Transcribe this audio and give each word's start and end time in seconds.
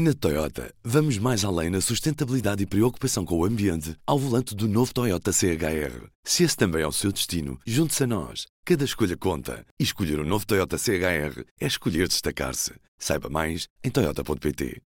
Na 0.00 0.14
Toyota, 0.14 0.72
vamos 0.84 1.18
mais 1.18 1.44
além 1.44 1.70
na 1.70 1.80
sustentabilidade 1.80 2.62
e 2.62 2.66
preocupação 2.66 3.24
com 3.24 3.36
o 3.36 3.44
ambiente 3.44 3.96
ao 4.06 4.16
volante 4.16 4.54
do 4.54 4.68
novo 4.68 4.94
Toyota 4.94 5.32
CHR. 5.32 6.06
Se 6.22 6.44
esse 6.44 6.56
também 6.56 6.82
é 6.82 6.86
o 6.86 6.92
seu 6.92 7.10
destino, 7.10 7.58
junte-se 7.66 8.04
a 8.04 8.06
nós. 8.06 8.46
Cada 8.64 8.84
escolha 8.84 9.16
conta. 9.16 9.66
E 9.76 9.82
escolher 9.82 10.20
o 10.20 10.22
um 10.22 10.24
novo 10.24 10.46
Toyota 10.46 10.78
CHR 10.78 11.42
é 11.60 11.66
escolher 11.66 12.06
destacar-se. 12.06 12.74
Saiba 12.96 13.28
mais 13.28 13.66
em 13.82 13.90
Toyota.pt. 13.90 14.80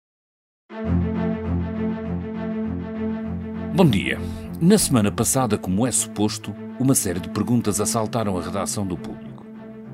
Bom 3.75 3.89
dia. 3.89 4.17
Na 4.61 4.77
semana 4.77 5.11
passada, 5.11 5.57
como 5.57 5.85
é 5.85 5.91
suposto, 5.91 6.55
uma 6.79 6.95
série 6.95 7.19
de 7.19 7.27
perguntas 7.27 7.81
assaltaram 7.81 8.37
a 8.37 8.41
redação 8.41 8.87
do 8.87 8.97
público. 8.97 9.45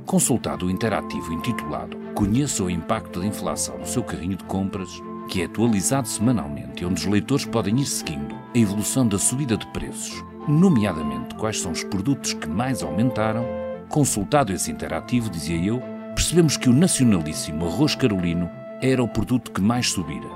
Consultado 0.06 0.68
o 0.68 0.70
interativo 0.70 1.34
intitulado 1.34 2.06
Conheça 2.18 2.64
o 2.64 2.70
impacto 2.70 3.20
da 3.20 3.28
inflação 3.28 3.78
no 3.78 3.86
seu 3.86 4.04
carrinho 4.04 4.36
de 4.36 4.44
compras, 4.46 4.90
que 5.28 5.42
é 5.42 5.46
atualizado 5.46 6.08
semanalmente 6.08 6.82
e 6.82 6.86
onde 6.86 7.02
os 7.02 7.06
leitores 7.06 7.46
podem 7.46 7.80
ir 7.80 7.86
seguindo 7.86 8.36
a 8.36 8.58
evolução 8.58 9.08
da 9.08 9.20
subida 9.20 9.58
de 9.58 9.68
preços, 9.68 10.24
nomeadamente 10.48 11.36
quais 11.36 11.60
são 11.60 11.72
os 11.72 11.84
produtos 11.84 12.34
que 12.34 12.48
mais 12.48 12.82
aumentaram, 12.82 13.46
consultado 13.90 14.54
esse 14.54 14.72
interativo, 14.72 15.30
dizia 15.30 15.58
eu, 15.58 15.82
percebemos 16.16 16.58
que 16.58 16.70
o 16.70 16.74
nacionalíssimo 16.74 17.66
arroz 17.66 17.94
carolino 17.94 18.50
era 18.82 19.04
o 19.04 19.08
produto 19.08 19.52
que 19.52 19.62
mais 19.62 19.90
subira. 19.90 20.28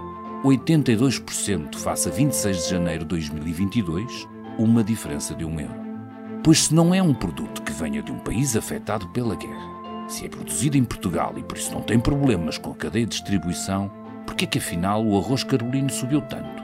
82% 0.43 1.75
face 1.75 2.09
a 2.09 2.11
26 2.11 2.63
de 2.63 2.69
janeiro 2.69 3.03
de 3.03 3.09
2022, 3.09 4.27
uma 4.58 4.83
diferença 4.83 5.33
de 5.35 5.45
um 5.45 5.59
euro. 5.59 5.81
Pois 6.44 6.63
se 6.63 6.73
não 6.73 6.94
é 6.94 7.02
um 7.02 7.13
produto 7.13 7.61
que 7.61 7.71
venha 7.71 8.02
de 8.02 8.11
um 8.11 8.19
país 8.19 8.55
afetado 8.55 9.08
pela 9.09 9.35
guerra, 9.35 9.81
se 10.08 10.25
é 10.25 10.30
produzido 10.30 10.77
em 10.77 10.83
Portugal 10.83 11.33
e 11.38 11.44
por 11.44 11.58
isso 11.58 11.71
não 11.71 11.81
tem 11.81 11.99
problemas 11.99 12.58
com 12.58 12.71
a 12.71 12.75
cadeia 12.75 13.05
de 13.05 13.11
distribuição, 13.11 13.91
por 14.31 14.38
que 14.38 14.45
é 14.45 14.48
que 14.48 14.59
afinal 14.59 15.05
o 15.05 15.17
arroz 15.20 15.44
carolino 15.44 15.90
subiu 15.90 16.21
tanto? 16.21 16.63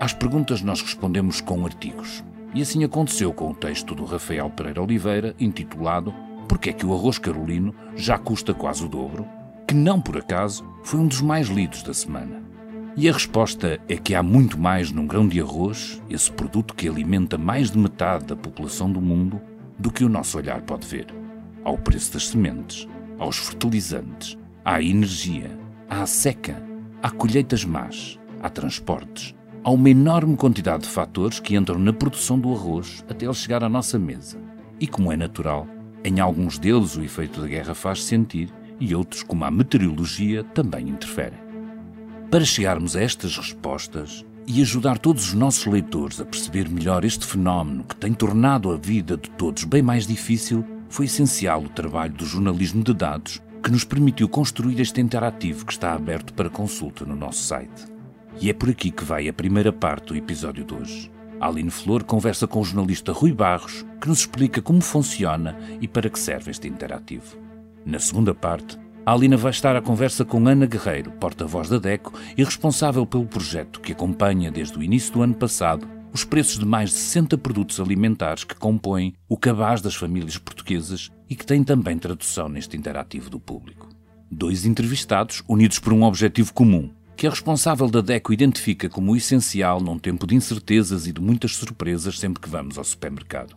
Às 0.00 0.12
perguntas 0.12 0.60
nós 0.60 0.82
respondemos 0.82 1.40
com 1.40 1.64
artigos. 1.64 2.24
E 2.52 2.60
assim 2.60 2.82
aconteceu 2.82 3.32
com 3.32 3.48
o 3.48 3.54
texto 3.54 3.94
do 3.94 4.04
Rafael 4.04 4.50
Pereira 4.50 4.82
Oliveira, 4.82 5.36
intitulado 5.38 6.12
Porque 6.48 6.70
é 6.70 6.72
que 6.72 6.84
o 6.84 6.92
arroz 6.92 7.16
carolino 7.16 7.72
já 7.94 8.18
custa 8.18 8.52
quase 8.52 8.84
o 8.84 8.88
dobro? 8.88 9.24
Que 9.68 9.74
não 9.74 10.00
por 10.00 10.18
acaso 10.18 10.68
foi 10.82 10.98
um 10.98 11.06
dos 11.06 11.20
mais 11.20 11.46
lidos 11.46 11.84
da 11.84 11.94
semana. 11.94 12.42
E 12.96 13.08
a 13.08 13.12
resposta 13.12 13.80
é 13.88 13.96
que 13.96 14.12
há 14.12 14.22
muito 14.22 14.58
mais 14.58 14.90
num 14.90 15.06
grão 15.06 15.28
de 15.28 15.40
arroz, 15.40 16.02
esse 16.10 16.32
produto 16.32 16.74
que 16.74 16.88
alimenta 16.88 17.38
mais 17.38 17.70
de 17.70 17.78
metade 17.78 18.24
da 18.24 18.34
população 18.34 18.90
do 18.90 19.00
mundo, 19.00 19.40
do 19.78 19.92
que 19.92 20.04
o 20.04 20.08
nosso 20.08 20.36
olhar 20.38 20.60
pode 20.62 20.88
ver. 20.88 21.06
Ao 21.62 21.78
preço 21.78 22.12
das 22.14 22.26
sementes, 22.30 22.88
aos 23.16 23.38
fertilizantes, 23.38 24.36
à 24.64 24.82
energia, 24.82 25.62
à 25.88 26.06
seca, 26.06 26.62
há 27.04 27.10
colheitas 27.10 27.66
más, 27.66 28.18
há 28.42 28.48
transportes, 28.48 29.34
há 29.62 29.70
uma 29.70 29.90
enorme 29.90 30.38
quantidade 30.38 30.84
de 30.84 30.88
fatores 30.88 31.38
que 31.38 31.54
entram 31.54 31.78
na 31.78 31.92
produção 31.92 32.40
do 32.40 32.50
arroz 32.50 33.04
até 33.06 33.26
ele 33.26 33.34
chegar 33.34 33.62
à 33.62 33.68
nossa 33.68 33.98
mesa. 33.98 34.38
E 34.80 34.86
como 34.86 35.12
é 35.12 35.16
natural, 35.16 35.66
em 36.02 36.18
alguns 36.18 36.58
deles 36.58 36.96
o 36.96 37.02
efeito 37.02 37.42
da 37.42 37.46
guerra 37.46 37.74
faz 37.74 38.02
sentir 38.02 38.48
e 38.80 38.94
outros, 38.94 39.22
como 39.22 39.44
a 39.44 39.50
meteorologia, 39.50 40.44
também 40.44 40.88
interferem. 40.88 41.38
Para 42.30 42.42
chegarmos 42.42 42.96
a 42.96 43.02
estas 43.02 43.36
respostas 43.36 44.24
e 44.46 44.62
ajudar 44.62 44.96
todos 44.96 45.26
os 45.26 45.34
nossos 45.34 45.66
leitores 45.66 46.22
a 46.22 46.24
perceber 46.24 46.70
melhor 46.70 47.04
este 47.04 47.26
fenómeno 47.26 47.84
que 47.84 47.96
tem 47.96 48.14
tornado 48.14 48.72
a 48.72 48.78
vida 48.78 49.18
de 49.18 49.28
todos 49.28 49.64
bem 49.64 49.82
mais 49.82 50.06
difícil, 50.06 50.64
foi 50.88 51.04
essencial 51.04 51.64
o 51.64 51.68
trabalho 51.68 52.14
do 52.14 52.24
jornalismo 52.24 52.82
de 52.82 52.94
dados 52.94 53.42
que 53.64 53.72
nos 53.72 53.82
permitiu 53.82 54.28
construir 54.28 54.78
este 54.78 55.00
interativo 55.00 55.64
que 55.64 55.72
está 55.72 55.94
aberto 55.94 56.34
para 56.34 56.50
consulta 56.50 57.06
no 57.06 57.16
nosso 57.16 57.42
site. 57.44 57.86
E 58.38 58.50
é 58.50 58.52
por 58.52 58.68
aqui 58.68 58.90
que 58.90 59.02
vai 59.02 59.26
a 59.26 59.32
primeira 59.32 59.72
parte 59.72 60.08
do 60.08 60.16
episódio 60.16 60.66
de 60.66 60.74
hoje. 60.74 61.10
A 61.40 61.48
Aline 61.48 61.70
Flor 61.70 62.04
conversa 62.04 62.46
com 62.46 62.60
o 62.60 62.64
jornalista 62.64 63.10
Rui 63.10 63.32
Barros, 63.32 63.82
que 64.02 64.06
nos 64.06 64.18
explica 64.18 64.60
como 64.60 64.82
funciona 64.82 65.56
e 65.80 65.88
para 65.88 66.10
que 66.10 66.18
serve 66.18 66.50
este 66.50 66.68
interativo. 66.68 67.38
Na 67.86 67.98
segunda 67.98 68.34
parte, 68.34 68.78
a 69.06 69.12
Alina 69.12 69.38
vai 69.38 69.50
estar 69.50 69.74
à 69.74 69.80
conversa 69.80 70.26
com 70.26 70.46
Ana 70.46 70.66
Guerreiro, 70.66 71.12
porta-voz 71.12 71.70
da 71.70 71.78
DECO 71.78 72.12
e 72.36 72.44
responsável 72.44 73.06
pelo 73.06 73.24
projeto 73.24 73.80
que 73.80 73.92
acompanha 73.92 74.50
desde 74.50 74.78
o 74.78 74.82
início 74.82 75.14
do 75.14 75.22
ano 75.22 75.34
passado 75.34 75.88
os 76.14 76.22
preços 76.22 76.60
de 76.60 76.64
mais 76.64 76.90
de 76.90 76.96
60 76.96 77.36
produtos 77.38 77.80
alimentares 77.80 78.44
que 78.44 78.54
compõem 78.54 79.14
o 79.28 79.36
cabaz 79.36 79.80
das 79.80 79.96
famílias 79.96 80.38
portuguesas 80.38 81.10
e 81.28 81.34
que 81.34 81.44
têm 81.44 81.64
também 81.64 81.98
tradução 81.98 82.48
neste 82.48 82.76
interativo 82.76 83.28
do 83.28 83.40
público. 83.40 83.88
Dois 84.30 84.64
entrevistados 84.64 85.42
unidos 85.48 85.80
por 85.80 85.92
um 85.92 86.04
objetivo 86.04 86.54
comum, 86.54 86.88
que 87.16 87.26
a 87.26 87.30
responsável 87.30 87.88
da 87.88 88.00
DECO 88.00 88.32
identifica 88.32 88.88
como 88.88 89.16
essencial 89.16 89.80
num 89.80 89.98
tempo 89.98 90.24
de 90.24 90.36
incertezas 90.36 91.08
e 91.08 91.12
de 91.12 91.20
muitas 91.20 91.56
surpresas 91.56 92.20
sempre 92.20 92.40
que 92.40 92.48
vamos 92.48 92.78
ao 92.78 92.84
supermercado. 92.84 93.56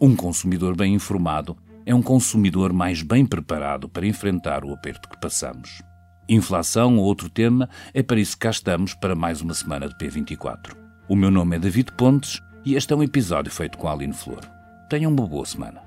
Um 0.00 0.14
consumidor 0.14 0.76
bem 0.76 0.94
informado 0.94 1.56
é 1.84 1.92
um 1.92 2.02
consumidor 2.02 2.72
mais 2.72 3.02
bem 3.02 3.26
preparado 3.26 3.88
para 3.88 4.06
enfrentar 4.06 4.64
o 4.64 4.72
aperto 4.72 5.08
que 5.08 5.20
passamos. 5.20 5.82
Inflação, 6.28 6.98
outro 6.98 7.28
tema, 7.28 7.68
é 7.92 8.02
para 8.02 8.20
isso 8.20 8.34
que 8.34 8.40
cá 8.40 8.50
estamos 8.50 8.94
para 8.94 9.16
mais 9.16 9.40
uma 9.40 9.54
semana 9.54 9.88
de 9.88 9.96
P24. 9.96 10.85
O 11.08 11.14
meu 11.14 11.30
nome 11.30 11.54
é 11.54 11.58
David 11.60 11.92
Pontes 11.92 12.42
e 12.64 12.74
este 12.74 12.92
é 12.92 12.96
um 12.96 13.02
episódio 13.02 13.52
feito 13.52 13.78
com 13.78 13.86
a 13.86 13.92
Aline 13.92 14.12
Flor. 14.12 14.40
Tenham 14.90 15.12
uma 15.12 15.24
boa 15.24 15.46
semana. 15.46 15.80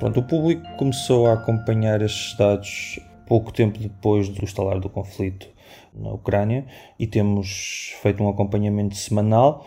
Pronto, 0.00 0.18
o 0.18 0.24
público 0.24 0.66
começou 0.76 1.28
a 1.28 1.34
acompanhar 1.34 2.02
estes 2.02 2.36
dados 2.36 2.98
pouco 3.26 3.52
tempo 3.52 3.78
depois 3.78 4.28
do 4.28 4.44
estalar 4.44 4.80
do 4.80 4.88
conflito 4.88 5.46
na 5.94 6.10
Ucrânia 6.10 6.66
e 6.98 7.06
temos 7.06 7.94
feito 8.02 8.20
um 8.20 8.28
acompanhamento 8.28 8.96
semanal 8.96 9.64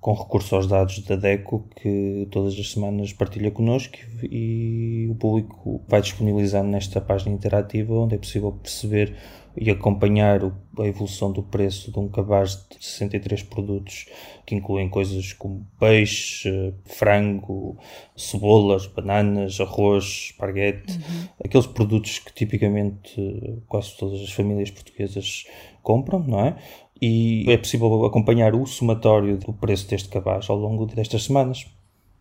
com 0.00 0.12
recurso 0.12 0.54
aos 0.54 0.66
dados 0.66 1.00
da 1.00 1.16
DECO 1.16 1.64
que 1.74 2.28
todas 2.30 2.58
as 2.58 2.72
semanas 2.72 3.12
partilha 3.12 3.50
connosco 3.50 3.96
e 4.22 5.08
o 5.10 5.14
público 5.14 5.82
vai 5.88 6.00
disponibilizando 6.00 6.68
nesta 6.68 7.00
página 7.00 7.34
interativa 7.34 7.94
onde 7.94 8.14
é 8.14 8.18
possível 8.18 8.52
perceber 8.52 9.16
e 9.60 9.70
acompanhar 9.70 10.40
a 10.78 10.86
evolução 10.86 11.32
do 11.32 11.42
preço 11.42 11.90
de 11.90 11.98
um 11.98 12.08
cabaz 12.08 12.66
de 12.70 12.84
63 12.84 13.42
produtos 13.42 14.06
que 14.46 14.54
incluem 14.54 14.88
coisas 14.88 15.32
como 15.32 15.66
peixe, 15.78 16.72
frango, 16.84 17.76
cebolas, 18.16 18.86
bananas, 18.86 19.60
arroz, 19.60 20.30
esparguete, 20.30 20.92
uhum. 20.92 21.28
aqueles 21.44 21.66
produtos 21.66 22.18
que 22.18 22.32
tipicamente 22.32 23.62
quase 23.66 23.96
todas 23.96 24.20
as 24.20 24.32
famílias 24.32 24.70
portuguesas 24.70 25.44
compram, 25.82 26.20
não 26.20 26.40
é? 26.40 26.56
e 27.00 27.44
é 27.48 27.56
possível 27.56 28.04
acompanhar 28.04 28.54
o 28.54 28.66
somatório 28.66 29.36
do 29.38 29.52
preço 29.52 29.88
deste 29.88 30.08
cabaz 30.08 30.50
ao 30.50 30.56
longo 30.56 30.86
destas 30.86 31.24
semanas. 31.24 31.66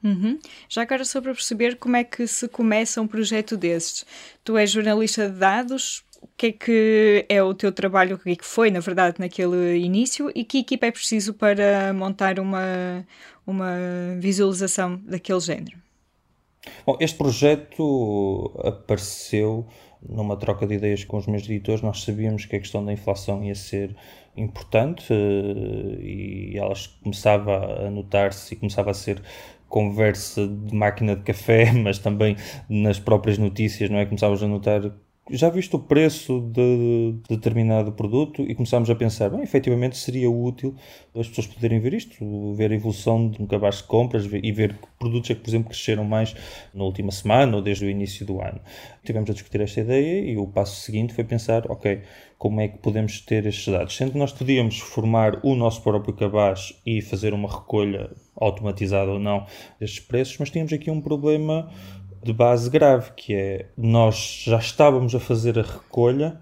Uhum. 0.03 0.39
Já 0.69 0.83
agora 0.83 1.03
só 1.03 1.19
para 1.19 1.33
perceber 1.33 1.77
como 1.77 1.95
é 1.95 2.03
que 2.03 2.27
se 2.27 2.47
começa 2.47 3.01
um 3.01 3.07
projeto 3.07 3.57
desses. 3.57 4.05
Tu 4.43 4.55
és 4.55 4.69
jornalista 4.69 5.27
de 5.27 5.39
dados, 5.39 6.03
o 6.21 6.27
que 6.37 6.47
é 6.47 6.51
que 6.51 7.25
é 7.29 7.41
o 7.41 7.53
teu 7.53 7.71
trabalho, 7.71 8.15
o 8.15 8.19
que 8.19 8.31
é 8.31 8.35
que 8.35 8.45
foi, 8.45 8.69
na 8.71 8.79
verdade, 8.79 9.17
naquele 9.19 9.77
início 9.77 10.31
e 10.35 10.43
que 10.43 10.59
equipa 10.59 10.85
é 10.85 10.91
preciso 10.91 11.33
para 11.33 11.93
montar 11.93 12.39
uma, 12.39 13.05
uma 13.45 13.75
visualização 14.19 14.97
daquele 15.05 15.39
género? 15.39 15.77
Bom, 16.85 16.97
este 16.99 17.17
projeto 17.17 18.51
apareceu 18.63 19.65
numa 20.07 20.37
troca 20.37 20.65
de 20.67 20.75
ideias 20.75 21.03
com 21.03 21.17
os 21.17 21.27
meus 21.27 21.43
editores. 21.43 21.81
Nós 21.81 22.03
sabíamos 22.03 22.45
que 22.45 22.55
a 22.55 22.59
questão 22.59 22.83
da 22.83 22.93
inflação 22.93 23.43
ia 23.43 23.55
ser 23.55 23.95
importante 24.35 25.11
eh, 25.11 26.01
e 26.01 26.57
elas 26.57 26.87
começava 26.87 27.87
a 27.87 27.89
notar-se 27.89 28.53
e 28.53 28.57
começava 28.57 28.91
a 28.91 28.93
ser 28.93 29.21
conversa 29.67 30.47
de 30.47 30.73
máquina 30.73 31.15
de 31.15 31.23
café, 31.23 31.71
mas 31.73 31.99
também 31.99 32.35
nas 32.69 32.99
próprias 32.99 33.37
notícias, 33.37 33.89
não 33.89 33.97
é? 33.97 34.05
Começávamos 34.05 34.43
a 34.43 34.47
notar 34.47 34.91
já 35.29 35.49
visto 35.49 35.75
o 35.75 35.79
preço 35.79 36.39
de, 36.39 37.15
determinado 37.29 37.91
produto 37.91 38.43
e 38.43 38.55
começámos 38.55 38.89
a 38.89 38.95
pensar, 38.95 39.29
bem, 39.29 39.41
efetivamente 39.41 39.97
seria 39.97 40.29
útil 40.29 40.75
as 41.15 41.27
pessoas 41.27 41.47
poderem 41.47 41.79
ver 41.79 41.93
isto, 41.93 42.53
ver 42.53 42.71
a 42.71 42.75
evolução 42.75 43.29
de 43.29 43.41
um 43.41 43.47
cabaz 43.47 43.77
de 43.77 43.83
compras 43.83 44.25
e 44.25 44.51
ver 44.51 44.73
que 44.73 44.87
produtos 44.99 45.29
é 45.29 45.35
que, 45.35 45.41
por 45.41 45.49
exemplo, 45.49 45.69
cresceram 45.69 46.03
mais 46.03 46.35
na 46.73 46.83
última 46.83 47.11
semana 47.11 47.55
ou 47.55 47.61
desde 47.61 47.85
o 47.85 47.89
início 47.89 48.25
do 48.25 48.41
ano. 48.41 48.59
Tivemos 49.03 49.29
a 49.29 49.33
discutir 49.33 49.61
esta 49.61 49.81
ideia 49.81 50.31
e 50.31 50.37
o 50.37 50.47
passo 50.47 50.81
seguinte 50.81 51.13
foi 51.13 51.23
pensar, 51.23 51.69
ok, 51.69 52.01
como 52.37 52.61
é 52.61 52.67
que 52.67 52.77
podemos 52.77 53.19
ter 53.21 53.45
estes 53.45 53.71
dados? 53.71 53.95
Sendo 53.95 54.11
que 54.11 54.17
nós 54.17 54.31
podíamos 54.31 54.79
formar 54.79 55.39
o 55.43 55.55
nosso 55.55 55.81
próprio 55.81 56.13
cabaz 56.13 56.73
e 56.85 57.01
fazer 57.01 57.33
uma 57.33 57.49
recolha 57.49 58.11
automatizada 58.35 59.11
ou 59.11 59.19
não 59.19 59.45
destes 59.79 59.99
preços, 59.99 60.37
mas 60.39 60.49
tínhamos 60.49 60.71
aqui 60.71 60.91
um 60.91 61.01
problema 61.01 61.69
de 62.27 62.33
base 62.33 62.69
grave, 62.69 63.11
que 63.15 63.33
é 63.33 63.65
nós 63.77 64.43
já 64.45 64.57
estávamos 64.57 65.15
a 65.15 65.19
fazer 65.19 65.57
a 65.57 65.61
recolha 65.61 66.39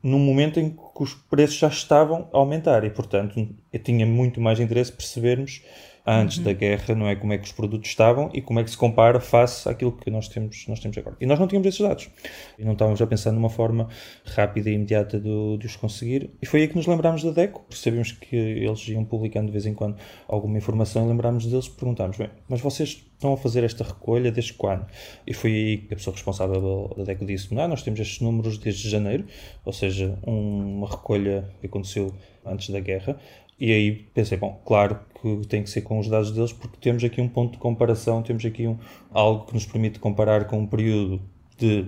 num 0.00 0.18
momento 0.18 0.60
em 0.60 0.70
que 0.70 1.02
os 1.02 1.14
preços 1.14 1.56
já 1.56 1.66
estavam 1.68 2.28
a 2.32 2.38
aumentar 2.38 2.84
e, 2.84 2.90
portanto, 2.90 3.48
eu 3.72 3.82
tinha 3.82 4.06
muito 4.06 4.40
mais 4.40 4.60
interesse 4.60 4.92
percebermos 4.92 5.62
antes 6.06 6.38
uhum. 6.38 6.44
da 6.44 6.52
guerra, 6.52 6.94
não 6.94 7.08
é? 7.08 7.16
Como 7.16 7.32
é 7.32 7.38
que 7.38 7.44
os 7.44 7.52
produtos 7.52 7.88
estavam 7.88 8.30
e 8.34 8.42
como 8.42 8.60
é 8.60 8.64
que 8.64 8.70
se 8.70 8.76
compara 8.76 9.20
face 9.20 9.68
àquilo 9.68 9.92
que 9.92 10.10
nós 10.10 10.28
temos, 10.28 10.66
nós 10.68 10.78
temos 10.78 10.96
agora. 10.98 11.16
E 11.20 11.26
nós 11.26 11.38
não 11.38 11.46
tínhamos 11.46 11.66
esses 11.66 11.80
dados. 11.80 12.10
E 12.58 12.64
não 12.64 12.72
estávamos 12.72 13.00
a 13.00 13.06
pensar 13.06 13.32
numa 13.32 13.48
forma 13.48 13.88
rápida 14.24 14.68
e 14.68 14.74
imediata 14.74 15.18
de, 15.18 15.58
de 15.58 15.66
os 15.66 15.76
conseguir. 15.76 16.30
E 16.42 16.46
foi 16.46 16.62
aí 16.62 16.68
que 16.68 16.76
nos 16.76 16.86
lembrámos 16.86 17.22
da 17.22 17.30
DECO. 17.30 17.64
Sabíamos 17.70 18.12
que 18.12 18.36
eles 18.36 18.86
iam 18.88 19.04
publicando 19.04 19.46
de 19.46 19.52
vez 19.52 19.64
em 19.64 19.74
quando 19.74 19.96
alguma 20.28 20.58
informação 20.58 21.06
e 21.06 21.08
lembrámos 21.08 21.46
deles 21.46 21.66
e 21.66 21.70
perguntámos, 21.70 22.18
bem, 22.18 22.28
mas 22.48 22.60
vocês 22.60 23.02
estão 23.14 23.32
a 23.32 23.36
fazer 23.36 23.64
esta 23.64 23.82
recolha 23.82 24.30
desde 24.30 24.52
quando? 24.52 24.86
E 25.26 25.32
foi 25.32 25.52
aí 25.52 25.78
que 25.78 25.94
a 25.94 25.96
pessoa 25.96 26.14
responsável 26.14 26.92
da 26.96 27.04
DECO 27.04 27.24
disse, 27.24 27.54
não, 27.54 27.66
nós 27.66 27.82
temos 27.82 27.98
estes 27.98 28.20
números 28.20 28.58
desde 28.58 28.90
janeiro, 28.90 29.24
ou 29.64 29.72
seja, 29.72 30.18
uma 30.22 30.88
recolha 30.88 31.48
que 31.60 31.66
aconteceu 31.66 32.14
antes 32.44 32.68
da 32.68 32.80
guerra, 32.80 33.18
e 33.58 33.72
aí 33.72 33.92
pensei, 34.14 34.36
bom, 34.36 34.60
claro 34.64 34.98
que 35.20 35.46
tem 35.46 35.62
que 35.62 35.70
ser 35.70 35.82
com 35.82 35.98
os 35.98 36.08
dados 36.08 36.30
deles, 36.32 36.52
porque 36.52 36.76
temos 36.80 37.02
aqui 37.04 37.20
um 37.20 37.28
ponto 37.28 37.52
de 37.52 37.58
comparação, 37.58 38.22
temos 38.22 38.44
aqui 38.44 38.66
um, 38.66 38.78
algo 39.10 39.46
que 39.46 39.54
nos 39.54 39.64
permite 39.64 39.98
comparar 39.98 40.46
com 40.46 40.58
um 40.58 40.66
período 40.66 41.20
de 41.56 41.86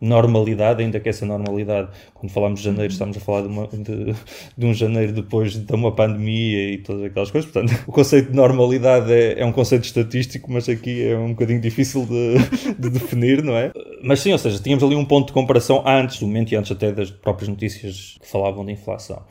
normalidade, 0.00 0.82
ainda 0.82 1.00
que 1.00 1.08
essa 1.08 1.24
normalidade, 1.24 1.88
quando 2.12 2.30
falamos 2.30 2.60
de 2.60 2.66
janeiro, 2.66 2.92
estamos 2.92 3.16
a 3.16 3.20
falar 3.20 3.42
de, 3.42 3.48
uma, 3.48 3.66
de, 3.66 4.14
de, 4.56 4.66
um 4.66 4.74
janeiro 4.74 5.12
depois 5.12 5.54
de 5.54 5.74
uma 5.74 5.90
pandemia 5.90 6.74
e 6.74 6.78
todas 6.78 7.04
aquelas 7.04 7.30
coisas. 7.30 7.50
Portanto, 7.50 7.82
o 7.86 7.92
conceito 7.92 8.30
de 8.30 8.36
normalidade 8.36 9.10
é, 9.10 9.40
é 9.40 9.46
um 9.46 9.52
conceito 9.52 9.84
estatístico, 9.84 10.52
mas 10.52 10.68
aqui 10.68 11.02
é 11.02 11.16
um 11.16 11.30
bocadinho 11.30 11.60
difícil 11.60 12.04
de, 12.04 12.74
de, 12.78 12.90
definir, 12.90 13.42
não 13.42 13.56
é? 13.56 13.72
Mas 14.02 14.20
sim, 14.20 14.32
ou 14.32 14.38
seja, 14.38 14.58
tínhamos 14.62 14.84
ali 14.84 14.94
um 14.94 15.04
ponto 15.04 15.28
de 15.28 15.32
comparação 15.32 15.82
antes 15.86 16.20
do 16.20 16.26
momento 16.26 16.52
e 16.52 16.56
antes 16.56 16.70
até 16.70 16.92
das 16.92 17.10
próprias 17.10 17.48
notícias 17.48 18.18
que 18.20 18.28
falavam 18.28 18.64
de 18.66 18.72
inflação. 18.72 19.22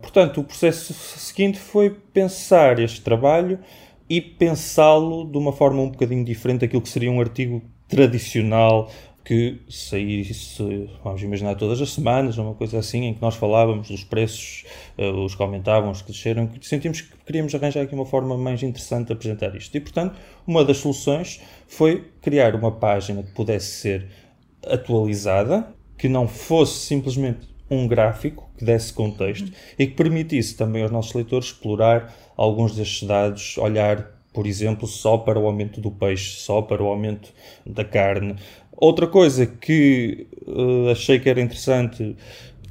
Portanto, 0.00 0.40
o 0.40 0.44
processo 0.44 0.92
seguinte 0.92 1.58
foi 1.58 1.90
pensar 1.90 2.78
este 2.78 3.00
trabalho 3.00 3.58
e 4.08 4.20
pensá-lo 4.20 5.24
de 5.24 5.38
uma 5.38 5.52
forma 5.52 5.82
um 5.82 5.90
bocadinho 5.90 6.24
diferente 6.24 6.60
daquilo 6.60 6.82
que 6.82 6.88
seria 6.88 7.10
um 7.10 7.20
artigo 7.20 7.62
tradicional 7.88 8.90
que 9.24 9.60
saísse, 9.68 10.88
vamos 11.04 11.22
imaginar, 11.22 11.54
todas 11.54 11.80
as 11.80 11.92
semanas, 11.92 12.38
uma 12.38 12.54
coisa 12.54 12.78
assim, 12.78 13.04
em 13.04 13.14
que 13.14 13.22
nós 13.22 13.36
falávamos 13.36 13.88
dos 13.88 14.02
preços, 14.02 14.64
uh, 14.98 15.24
os 15.24 15.34
que 15.34 15.42
aumentavam, 15.42 15.90
os 15.90 16.02
que 16.02 16.10
desceram, 16.10 16.46
que 16.46 16.66
sentimos 16.66 17.02
que 17.02 17.16
queríamos 17.24 17.54
arranjar 17.54 17.82
aqui 17.82 17.94
uma 17.94 18.06
forma 18.06 18.36
mais 18.36 18.62
interessante 18.62 19.08
de 19.08 19.12
apresentar 19.12 19.54
isto. 19.54 19.76
E, 19.76 19.80
portanto, 19.80 20.16
uma 20.46 20.64
das 20.64 20.78
soluções 20.78 21.40
foi 21.68 22.10
criar 22.20 22.54
uma 22.56 22.72
página 22.72 23.22
que 23.22 23.30
pudesse 23.32 23.66
ser 23.66 24.08
atualizada, 24.66 25.72
que 25.96 26.08
não 26.08 26.26
fosse 26.26 26.86
simplesmente 26.86 27.49
um 27.70 27.86
gráfico 27.86 28.50
que 28.58 28.64
desse 28.64 28.92
contexto 28.92 29.50
e 29.78 29.86
que 29.86 29.94
permitisse 29.94 30.56
também 30.56 30.82
aos 30.82 30.90
nossos 30.90 31.14
leitores 31.14 31.48
explorar 31.48 32.12
alguns 32.36 32.74
destes 32.74 33.06
dados, 33.06 33.56
olhar, 33.58 34.10
por 34.32 34.46
exemplo, 34.46 34.88
só 34.88 35.18
para 35.18 35.38
o 35.38 35.46
aumento 35.46 35.80
do 35.80 35.90
peixe, 35.90 36.40
só 36.40 36.60
para 36.60 36.82
o 36.82 36.86
aumento 36.86 37.32
da 37.64 37.84
carne. 37.84 38.36
Outra 38.72 39.06
coisa 39.06 39.46
que 39.46 40.26
uh, 40.46 40.90
achei 40.90 41.18
que 41.20 41.28
era 41.28 41.40
interessante, 41.40 42.16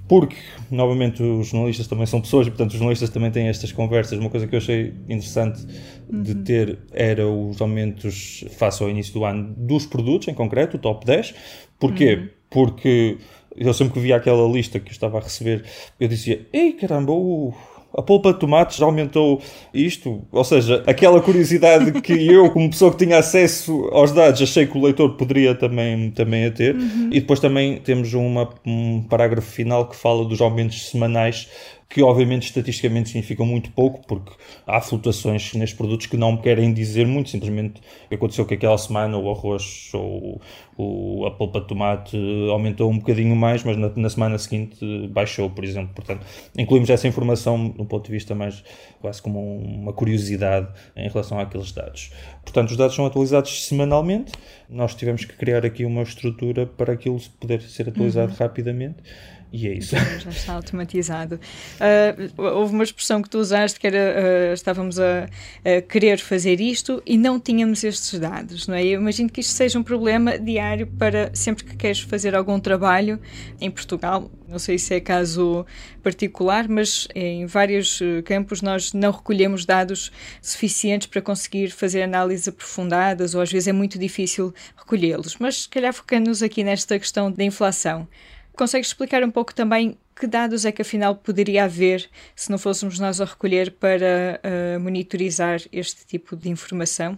porque, 0.07 0.37
novamente, 0.71 1.21
os 1.21 1.49
jornalistas 1.49 1.85
também 1.85 2.07
são 2.07 2.19
pessoas 2.19 2.47
e, 2.47 2.49
portanto, 2.49 2.71
os 2.71 2.77
jornalistas 2.77 3.11
também 3.11 3.29
têm 3.29 3.47
estas 3.47 3.71
conversas. 3.71 4.17
Uma 4.17 4.31
coisa 4.31 4.47
que 4.47 4.55
eu 4.55 4.57
achei 4.57 4.95
interessante 5.07 5.63
de 6.11 6.31
uhum. 6.31 6.43
ter 6.43 6.79
era 6.91 7.27
os 7.27 7.61
aumentos 7.61 8.43
face 8.57 8.81
ao 8.81 8.89
início 8.89 9.13
do 9.13 9.23
ano 9.23 9.53
dos 9.55 9.85
produtos, 9.85 10.27
em 10.27 10.33
concreto, 10.33 10.77
o 10.77 10.79
top 10.79 11.05
10. 11.05 11.35
Porquê? 11.79 12.15
Uhum. 12.15 12.29
Porque 12.49 13.17
eu 13.59 13.73
sempre 13.73 13.93
que 13.93 13.99
via 13.99 14.15
aquela 14.15 14.47
lista 14.47 14.79
que 14.79 14.89
eu 14.89 14.93
estava 14.93 15.17
a 15.17 15.21
receber, 15.21 15.63
eu 15.99 16.07
dizia: 16.07 16.47
Ei 16.53 16.71
caramba, 16.71 17.11
o, 17.11 17.53
a 17.95 18.01
polpa 18.01 18.33
de 18.33 18.39
tomates 18.39 18.77
já 18.77 18.85
aumentou 18.85 19.41
isto. 19.73 20.21
Ou 20.31 20.43
seja, 20.43 20.83
aquela 20.87 21.21
curiosidade 21.21 22.01
que 22.01 22.13
eu, 22.27 22.49
como 22.51 22.69
pessoa 22.69 22.91
que 22.91 23.05
tinha 23.05 23.17
acesso 23.17 23.89
aos 23.91 24.11
dados, 24.11 24.41
achei 24.41 24.65
que 24.65 24.77
o 24.77 24.81
leitor 24.81 25.15
poderia 25.15 25.55
também, 25.55 26.11
também 26.11 26.45
a 26.45 26.51
ter. 26.51 26.75
Uhum. 26.75 27.09
E 27.11 27.19
depois 27.19 27.39
também 27.39 27.77
temos 27.79 28.13
uma, 28.13 28.49
um 28.65 29.01
parágrafo 29.03 29.51
final 29.51 29.87
que 29.87 29.95
fala 29.95 30.25
dos 30.25 30.41
aumentos 30.41 30.89
semanais 30.89 31.49
que 31.89 32.03
obviamente 32.03 32.43
estatisticamente 32.43 33.09
significam 33.09 33.47
muito 33.47 33.71
pouco, 33.71 34.05
porque 34.05 34.31
há 34.67 34.79
flutuações 34.79 35.55
nestes 35.55 35.75
produtos 35.75 36.05
que 36.05 36.15
não 36.15 36.37
querem 36.37 36.71
dizer 36.71 37.07
muito, 37.07 37.31
simplesmente 37.31 37.81
aconteceu 38.11 38.45
que 38.45 38.53
aquela 38.53 38.77
semana 38.77 39.17
o 39.17 39.31
arroz 39.31 39.89
ou, 39.93 40.39
ou 40.81 41.25
a 41.27 41.31
polpa 41.31 41.59
de 41.59 41.67
tomate 41.67 42.17
aumentou 42.49 42.89
um 42.89 42.99
bocadinho 42.99 43.35
mais, 43.35 43.65
mas 43.65 43.75
na, 43.75 43.91
na, 43.93 44.09
semana 44.09 44.37
seguinte 44.37 44.77
baixou, 45.09 45.49
por 45.49 45.65
exemplo. 45.65 45.93
Portanto, 45.93 46.25
incluímos 46.57 46.89
essa 46.89 47.05
informação 47.05 47.67
do 47.67 47.83
ponto 47.83 48.05
de 48.05 48.11
vista 48.13 48.33
mais 48.33 48.63
quase 49.01 49.21
como 49.21 49.57
uma 49.57 49.91
curiosidade 49.91 50.69
em 50.95 51.09
relação 51.09 51.37
àqueles 51.37 51.73
dados. 51.73 52.13
Portanto, 52.43 52.71
os 52.71 52.77
dados 52.77 52.95
são 52.95 53.05
atualizados 53.05 53.67
semanalmente, 53.67 54.31
nós 54.69 54.95
tivemos 54.95 55.25
que 55.25 55.35
criar 55.35 55.65
aqui 55.65 55.83
uma 55.83 56.01
estrutura 56.01 56.65
para 56.65 56.93
aquilo 56.93 57.19
poder 57.41 57.61
ser 57.61 57.89
atualizado 57.89 58.31
uhum. 58.31 58.37
rapidamente 58.39 59.03
e 59.51 59.67
é 59.67 59.73
isso. 59.73 59.95
Já 60.19 60.29
está 60.29 60.53
automatizado. 60.53 61.35
Uh, 61.35 62.41
houve 62.41 62.73
uma 62.73 62.83
expressão 62.83 63.21
que 63.21 63.29
tu 63.29 63.39
usaste 63.39 63.79
que 63.79 63.87
era 63.87 63.97
uh, 63.97 64.53
estávamos 64.53 64.99
a, 64.99 65.27
a, 65.65 65.81
querer 65.81 66.19
fazer 66.19 66.61
isto 66.61 67.01
e 67.05 67.17
não 67.17 67.39
tínhamos 67.39 67.83
estes 67.83 68.19
dados, 68.19 68.67
não 68.67 68.75
é? 68.75 68.85
Eu 68.85 69.01
imagino 69.01 69.29
que 69.29 69.41
isto 69.41 69.51
seja 69.51 69.79
um 69.79 69.83
problema 69.83 70.37
diário 70.37 70.68
para 70.97 71.31
sempre 71.33 71.63
que 71.63 71.75
queres 71.75 72.01
fazer 72.01 72.35
algum 72.35 72.59
trabalho 72.59 73.19
em 73.59 73.69
Portugal. 73.69 74.31
Não 74.47 74.59
sei 74.59 74.77
se 74.77 74.95
é 74.95 74.99
caso 74.99 75.65
particular, 76.01 76.67
mas 76.67 77.07
em 77.13 77.45
vários 77.45 78.01
uh, 78.01 78.23
campos 78.23 78.61
nós 78.61 78.93
não 78.93 79.11
recolhemos 79.11 79.65
dados 79.65 80.11
suficientes 80.41 81.07
para 81.07 81.21
conseguir 81.21 81.69
fazer 81.69 82.01
análises 82.01 82.47
aprofundadas 82.47 83.35
ou 83.35 83.41
às 83.41 83.51
vezes 83.51 83.67
é 83.67 83.73
muito 83.73 83.99
difícil 83.99 84.53
recolhê-los. 84.75 85.37
Mas 85.37 85.63
se 85.63 85.69
calhar 85.69 85.93
focando-nos 85.93 86.41
aqui 86.41 86.63
nesta 86.63 86.97
questão 86.97 87.31
da 87.31 87.43
inflação. 87.43 88.07
Consegues 88.55 88.89
explicar 88.89 89.23
um 89.23 89.31
pouco 89.31 89.53
também 89.55 89.97
que 90.19 90.27
dados 90.27 90.65
é 90.65 90.71
que 90.71 90.81
afinal 90.81 91.15
poderia 91.15 91.63
haver 91.63 92.09
se 92.35 92.51
não 92.51 92.57
fôssemos 92.57 92.99
nós 92.99 93.21
a 93.21 93.25
recolher 93.25 93.71
para 93.71 94.41
uh, 94.43 94.79
monitorizar 94.79 95.61
este 95.71 96.05
tipo 96.05 96.35
de 96.35 96.49
informação? 96.49 97.17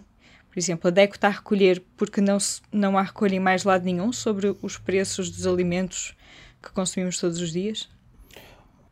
Por 0.52 0.58
exemplo, 0.58 0.88
a 0.88 0.90
DECO 0.90 1.14
está 1.14 1.28
a 1.28 1.30
recolher 1.30 1.82
porque 1.96 2.20
não, 2.20 2.36
não 2.70 2.98
há 2.98 3.02
recolha 3.02 3.36
em 3.36 3.40
mais 3.40 3.64
lado 3.64 3.86
nenhum 3.86 4.12
sobre 4.12 4.54
os 4.60 4.76
preços 4.76 5.30
dos 5.30 5.46
alimentos 5.46 6.14
que 6.62 6.70
consumimos 6.72 7.18
todos 7.18 7.40
os 7.40 7.50
dias? 7.50 7.88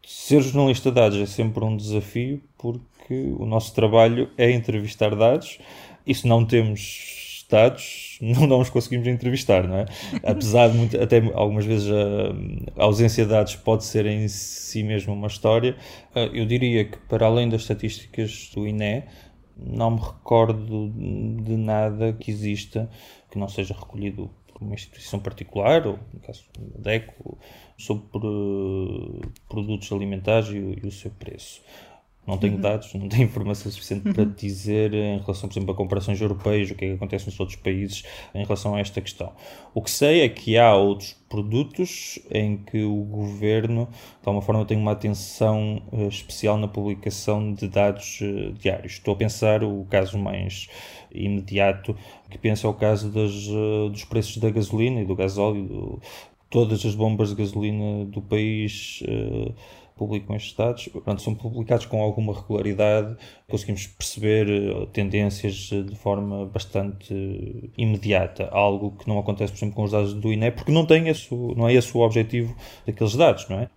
Ser 0.03 0.41
jornalista 0.41 0.89
de 0.89 0.95
dados 0.95 1.19
é 1.19 1.27
sempre 1.27 1.62
um 1.62 1.77
desafio 1.77 2.43
porque 2.57 3.15
o 3.39 3.45
nosso 3.45 3.75
trabalho 3.75 4.31
é 4.39 4.51
entrevistar 4.51 5.15
dados 5.15 5.59
e 6.07 6.15
se 6.15 6.27
não 6.27 6.47
temos 6.47 7.47
dados, 7.51 8.17
não, 8.23 8.47
não 8.47 8.61
os 8.61 8.71
conseguimos 8.71 9.06
entrevistar, 9.06 9.69
não 9.69 9.77
é? 9.77 9.87
Apesar 10.25 10.71
de 10.71 10.79
muito, 10.79 10.99
até 10.99 11.19
algumas 11.35 11.67
vezes 11.67 11.91
a, 11.91 12.81
a, 12.81 12.85
ausência 12.85 13.25
de 13.25 13.31
dados 13.33 13.55
pode 13.56 13.84
ser 13.84 14.06
em 14.06 14.27
si 14.29 14.82
mesmo 14.82 15.13
uma 15.13 15.27
história, 15.27 15.77
eh, 16.15 16.31
eu 16.32 16.46
diria 16.46 16.87
que 16.87 16.96
para 17.08 17.27
além 17.27 17.51
das 17.51 17.63
estatísticas 17.63 18.51
do 18.55 18.67
INE, 18.67 19.05
não 19.64 19.93
me 19.93 20.00
recordo 20.00 20.90
de 20.90 21.56
nada 21.56 22.12
que 22.12 22.31
exista 22.31 22.88
que 23.31 23.38
não 23.38 23.48
seja 23.48 23.74
recolhido 23.74 24.31
por 24.52 24.62
uma 24.62 24.74
instituição 24.74 25.20
particular, 25.20 25.86
ou 25.86 25.98
no 26.12 26.20
caso 26.20 26.44
da 26.58 26.90
DECO, 26.90 27.38
sobre 27.79 28.05
produtos 29.48 29.90
alimentares 29.93 30.48
e 30.48 30.86
o 30.86 30.90
seu 30.90 31.10
preço. 31.12 31.62
Não 32.27 32.36
tenho 32.36 32.55
uhum. 32.55 32.60
dados, 32.60 32.93
não 32.94 33.08
tenho 33.08 33.24
informação 33.24 33.72
suficiente 33.72 34.06
uhum. 34.06 34.15
para 34.15 34.24
dizer 34.24 34.93
em 34.94 35.19
relação, 35.19 35.48
por 35.48 35.55
exemplo, 35.55 35.72
a 35.72 35.77
comparações 35.77 36.20
europeias, 36.20 36.70
o 36.70 36.74
que 36.74 36.84
é 36.84 36.89
que 36.89 36.94
acontece 36.94 37.27
nos 37.27 37.41
outros 37.41 37.58
países 37.58 38.05
em 38.34 38.43
relação 38.43 38.74
a 38.74 38.81
esta 38.81 39.00
questão. 39.00 39.32
O 39.74 39.82
que 39.82 39.91
sei 39.91 40.20
é 40.20 40.29
que 40.29 40.58
há 40.58 40.74
outros 40.74 41.17
produtos 41.29 42.19
em 42.31 42.58
que 42.58 42.82
o 42.82 43.03
governo, 43.05 43.89
de 44.20 44.27
alguma 44.29 44.43
forma, 44.43 44.65
tem 44.65 44.77
uma 44.77 44.93
atenção 44.93 45.82
uh, 45.91 46.08
especial 46.08 46.58
na 46.58 46.69
publicação 46.69 47.55
de 47.55 47.67
dados 47.67 48.20
uh, 48.20 48.53
diários. 48.53 48.94
Estou 48.94 49.15
a 49.15 49.17
pensar 49.17 49.65
o 49.65 49.86
caso 49.89 50.19
mais 50.19 50.69
imediato, 51.10 51.96
que 52.29 52.36
penso 52.36 52.67
é 52.67 52.70
o 52.70 52.74
caso 52.74 53.10
das, 53.10 53.46
uh, 53.48 53.89
dos 53.91 54.05
preços 54.05 54.36
da 54.36 54.50
gasolina 54.50 55.00
e 55.00 55.05
do 55.05 55.17
gasóleo. 55.17 56.00
Todas 56.50 56.84
as 56.84 56.96
bombas 56.96 57.29
de 57.29 57.36
gasolina 57.36 58.05
do 58.06 58.20
país 58.20 59.05
publicam 60.01 60.35
estes 60.35 60.55
dados, 60.55 60.89
Pronto, 61.05 61.21
são 61.21 61.35
publicados 61.35 61.85
com 61.85 62.01
alguma 62.01 62.33
regularidade, 62.33 63.19
conseguimos 63.47 63.87
perceber 63.87 64.49
eh, 64.49 64.87
tendências 64.95 65.69
eh, 65.71 65.83
de 65.83 65.95
forma 65.95 66.47
bastante 66.47 67.71
imediata, 67.77 68.49
algo 68.51 68.93
que 68.93 69.07
não 69.07 69.19
acontece, 69.19 69.53
por 69.53 69.59
exemplo, 69.59 69.75
com 69.75 69.83
os 69.85 69.91
dados 69.91 70.15
do 70.15 70.33
INE, 70.33 70.53
porque 70.53 70.73
não, 70.73 70.87
tem 70.87 71.09
esse, 71.09 71.29
não 71.35 71.69
é 71.69 71.75
esse 71.75 71.95
o 71.95 72.01
objetivo 72.01 72.57
daqueles 72.87 73.15
dados, 73.15 73.47
não 73.51 73.61
é? 73.61 73.69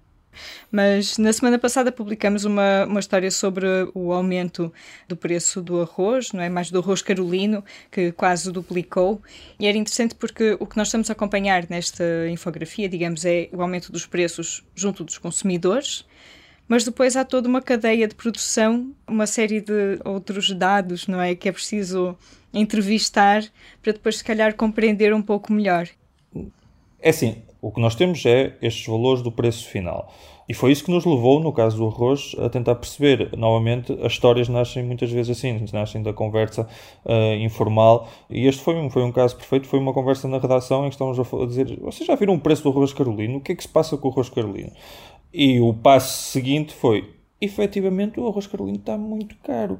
Mas 0.71 1.17
na 1.17 1.31
semana 1.31 1.59
passada 1.59 1.91
publicamos 1.91 2.45
uma, 2.45 2.85
uma 2.85 2.99
história 2.99 3.29
sobre 3.29 3.65
o 3.93 4.11
aumento 4.11 4.73
do 5.07 5.15
preço 5.15 5.61
do 5.61 5.81
arroz, 5.81 6.31
não 6.31 6.41
é? 6.41 6.49
Mais 6.49 6.71
do 6.71 6.79
arroz 6.79 7.01
carolino, 7.01 7.63
que 7.91 8.11
quase 8.11 8.51
duplicou. 8.51 9.21
E 9.59 9.67
era 9.67 9.77
interessante 9.77 10.15
porque 10.15 10.57
o 10.59 10.65
que 10.65 10.77
nós 10.77 10.87
estamos 10.87 11.09
a 11.09 11.13
acompanhar 11.13 11.67
nesta 11.69 12.03
infografia, 12.29 12.89
digamos, 12.89 13.25
é 13.25 13.49
o 13.51 13.61
aumento 13.61 13.91
dos 13.91 14.05
preços 14.05 14.63
junto 14.75 15.03
dos 15.03 15.17
consumidores, 15.17 16.05
mas 16.67 16.83
depois 16.83 17.15
há 17.15 17.25
toda 17.25 17.47
uma 17.47 17.61
cadeia 17.61 18.07
de 18.07 18.15
produção, 18.15 18.91
uma 19.07 19.27
série 19.27 19.61
de 19.61 19.99
outros 20.05 20.51
dados, 20.51 21.07
não 21.07 21.21
é? 21.21 21.35
Que 21.35 21.49
é 21.49 21.51
preciso 21.51 22.17
entrevistar 22.53 23.43
para 23.81 23.93
depois, 23.93 24.17
se 24.17 24.23
calhar, 24.23 24.55
compreender 24.55 25.13
um 25.13 25.21
pouco 25.21 25.51
melhor. 25.51 25.87
É 27.01 27.09
assim, 27.09 27.41
o 27.61 27.71
que 27.71 27.81
nós 27.81 27.95
temos 27.95 28.25
é 28.25 28.55
estes 28.61 28.85
valores 28.85 29.21
do 29.21 29.31
preço 29.31 29.67
final. 29.67 30.11
E 30.47 30.53
foi 30.53 30.71
isso 30.71 30.83
que 30.83 30.91
nos 30.91 31.05
levou, 31.05 31.39
no 31.39 31.53
caso 31.53 31.77
do 31.77 31.87
arroz, 31.87 32.35
a 32.37 32.49
tentar 32.49 32.75
perceber. 32.75 33.29
Novamente, 33.37 33.93
as 34.01 34.13
histórias 34.13 34.49
nascem 34.49 34.83
muitas 34.83 35.09
vezes 35.09 35.37
assim, 35.37 35.65
nascem 35.71 36.03
da 36.03 36.11
conversa 36.11 36.67
uh, 37.05 37.35
informal. 37.39 38.09
E 38.29 38.45
este 38.45 38.61
foi 38.61 38.75
um, 38.75 38.89
foi 38.89 39.03
um 39.03 39.11
caso 39.11 39.37
perfeito. 39.37 39.67
Foi 39.67 39.79
uma 39.79 39.93
conversa 39.93 40.27
na 40.27 40.39
redação 40.39 40.85
em 40.85 40.89
que 40.89 40.95
estávamos 40.95 41.19
a 41.19 41.45
dizer: 41.45 41.79
Vocês 41.79 42.05
já 42.05 42.15
viram 42.15 42.35
o 42.35 42.39
preço 42.39 42.63
do 42.63 42.69
arroz 42.69 42.91
carolino? 42.91 43.37
O 43.37 43.41
que 43.41 43.53
é 43.53 43.55
que 43.55 43.63
se 43.63 43.69
passa 43.69 43.95
com 43.95 44.09
o 44.09 44.11
arroz 44.11 44.29
carolino? 44.29 44.71
E 45.33 45.59
o 45.59 45.73
passo 45.73 46.31
seguinte 46.31 46.73
foi: 46.73 47.09
efetivamente, 47.41 48.19
o 48.19 48.27
arroz 48.27 48.45
carolino 48.45 48.77
está 48.77 48.97
muito 48.97 49.35
caro. 49.37 49.79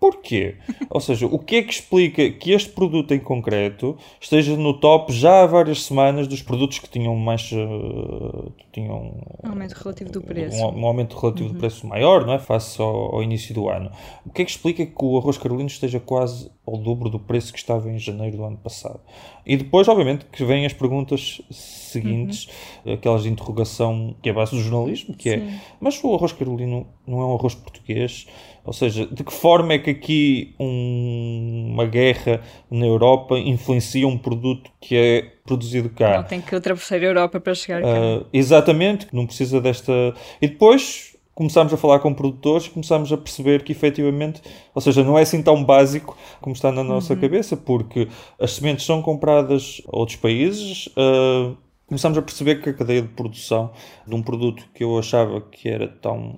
Porquê? 0.00 0.54
Ou 0.90 1.00
seja, 1.00 1.26
o 1.26 1.38
que 1.38 1.56
é 1.56 1.62
que 1.62 1.72
explica 1.72 2.30
que 2.30 2.52
este 2.52 2.70
produto 2.70 3.12
em 3.12 3.18
concreto 3.18 3.96
esteja 4.20 4.56
no 4.56 4.74
top 4.74 5.12
já 5.12 5.42
há 5.42 5.46
várias 5.46 5.82
semanas 5.82 6.28
dos 6.28 6.40
produtos 6.40 6.78
que 6.78 6.88
tinham 6.88 7.16
mais. 7.16 7.50
Uh, 7.50 8.52
tinham 8.72 9.20
um 9.42 9.48
aumento 9.48 9.72
relativo 9.72 10.12
do 10.12 10.22
preço. 10.22 10.56
Um, 10.56 10.82
um 10.82 10.86
aumento 10.86 11.18
relativo 11.18 11.48
uhum. 11.48 11.54
do 11.54 11.58
preço 11.58 11.86
maior, 11.86 12.24
não 12.24 12.34
é? 12.34 12.38
Face 12.38 12.80
ao, 12.80 13.16
ao, 13.16 13.22
início 13.22 13.52
do 13.52 13.68
ano. 13.68 13.90
O 14.24 14.30
que 14.30 14.42
é 14.42 14.44
que 14.44 14.50
explica 14.50 14.86
que 14.86 15.04
o 15.04 15.18
arroz 15.18 15.36
carolino 15.36 15.68
esteja 15.68 15.98
quase 15.98 16.48
ao 16.64 16.76
dobro 16.76 17.10
do 17.10 17.18
preço 17.18 17.52
que 17.52 17.58
estava 17.58 17.90
em 17.90 17.98
janeiro 17.98 18.36
do 18.36 18.44
ano 18.44 18.58
passado? 18.58 19.00
E 19.44 19.56
depois, 19.56 19.88
obviamente, 19.88 20.26
que 20.26 20.44
vêm 20.44 20.64
as 20.64 20.72
perguntas 20.72 21.42
seguintes, 21.88 22.48
uhum. 22.84 22.94
aquelas 22.94 23.22
de 23.22 23.28
interrogação 23.28 24.14
que 24.22 24.28
é 24.28 24.32
a 24.32 24.34
base 24.34 24.52
do 24.52 24.62
jornalismo, 24.62 25.14
que 25.14 25.30
é, 25.30 25.38
Sim. 25.38 25.48
é: 25.48 25.60
mas 25.80 26.02
o 26.02 26.14
arroz 26.14 26.32
carolino 26.32 26.86
não 27.06 27.20
é 27.20 27.24
um 27.24 27.34
arroz 27.34 27.54
português? 27.54 28.26
Ou 28.64 28.72
seja, 28.74 29.06
de 29.06 29.24
que 29.24 29.32
forma 29.32 29.72
é 29.72 29.78
que 29.78 29.88
aqui 29.88 30.54
um, 30.60 31.70
uma 31.72 31.86
guerra 31.86 32.42
na 32.70 32.84
Europa 32.84 33.38
influencia 33.38 34.06
um 34.06 34.18
produto 34.18 34.70
que 34.78 34.94
é 34.94 35.22
produzido 35.46 35.88
cá? 35.88 36.18
Não 36.18 36.24
tem 36.24 36.40
que 36.40 36.54
ultrapassar 36.54 36.96
a 36.96 37.04
Europa 37.04 37.40
para 37.40 37.54
chegar 37.54 37.80
cá. 37.80 37.88
Uh, 37.88 38.26
exatamente, 38.30 39.08
não 39.10 39.24
precisa 39.24 39.58
desta. 39.58 40.14
E 40.42 40.48
depois 40.48 41.16
começámos 41.38 41.72
a 41.72 41.76
falar 41.76 42.00
com 42.00 42.12
produtores 42.12 42.66
e 42.66 42.70
começámos 42.70 43.12
a 43.12 43.16
perceber 43.16 43.62
que 43.62 43.70
efetivamente, 43.70 44.42
ou 44.74 44.82
seja, 44.82 45.04
não 45.04 45.16
é 45.16 45.22
assim 45.22 45.40
tão 45.40 45.62
básico 45.62 46.18
como 46.40 46.52
está 46.52 46.72
na 46.72 46.82
nossa 46.82 47.14
uhum. 47.14 47.20
cabeça, 47.20 47.56
porque 47.56 48.08
as 48.40 48.54
sementes 48.54 48.84
são 48.84 49.00
compradas 49.00 49.80
a 49.86 49.96
outros 49.96 50.16
países. 50.16 50.88
Uh, 50.88 51.56
começámos 51.88 52.18
a 52.18 52.22
perceber 52.22 52.62
que 52.62 52.68
a 52.68 52.74
cadeia 52.74 53.02
de 53.02 53.08
produção 53.08 53.72
de 54.06 54.14
um 54.14 54.22
produto 54.22 54.68
que 54.74 54.84
eu 54.84 54.98
achava 54.98 55.40
que 55.40 55.68
era 55.68 55.88
tão 55.88 56.36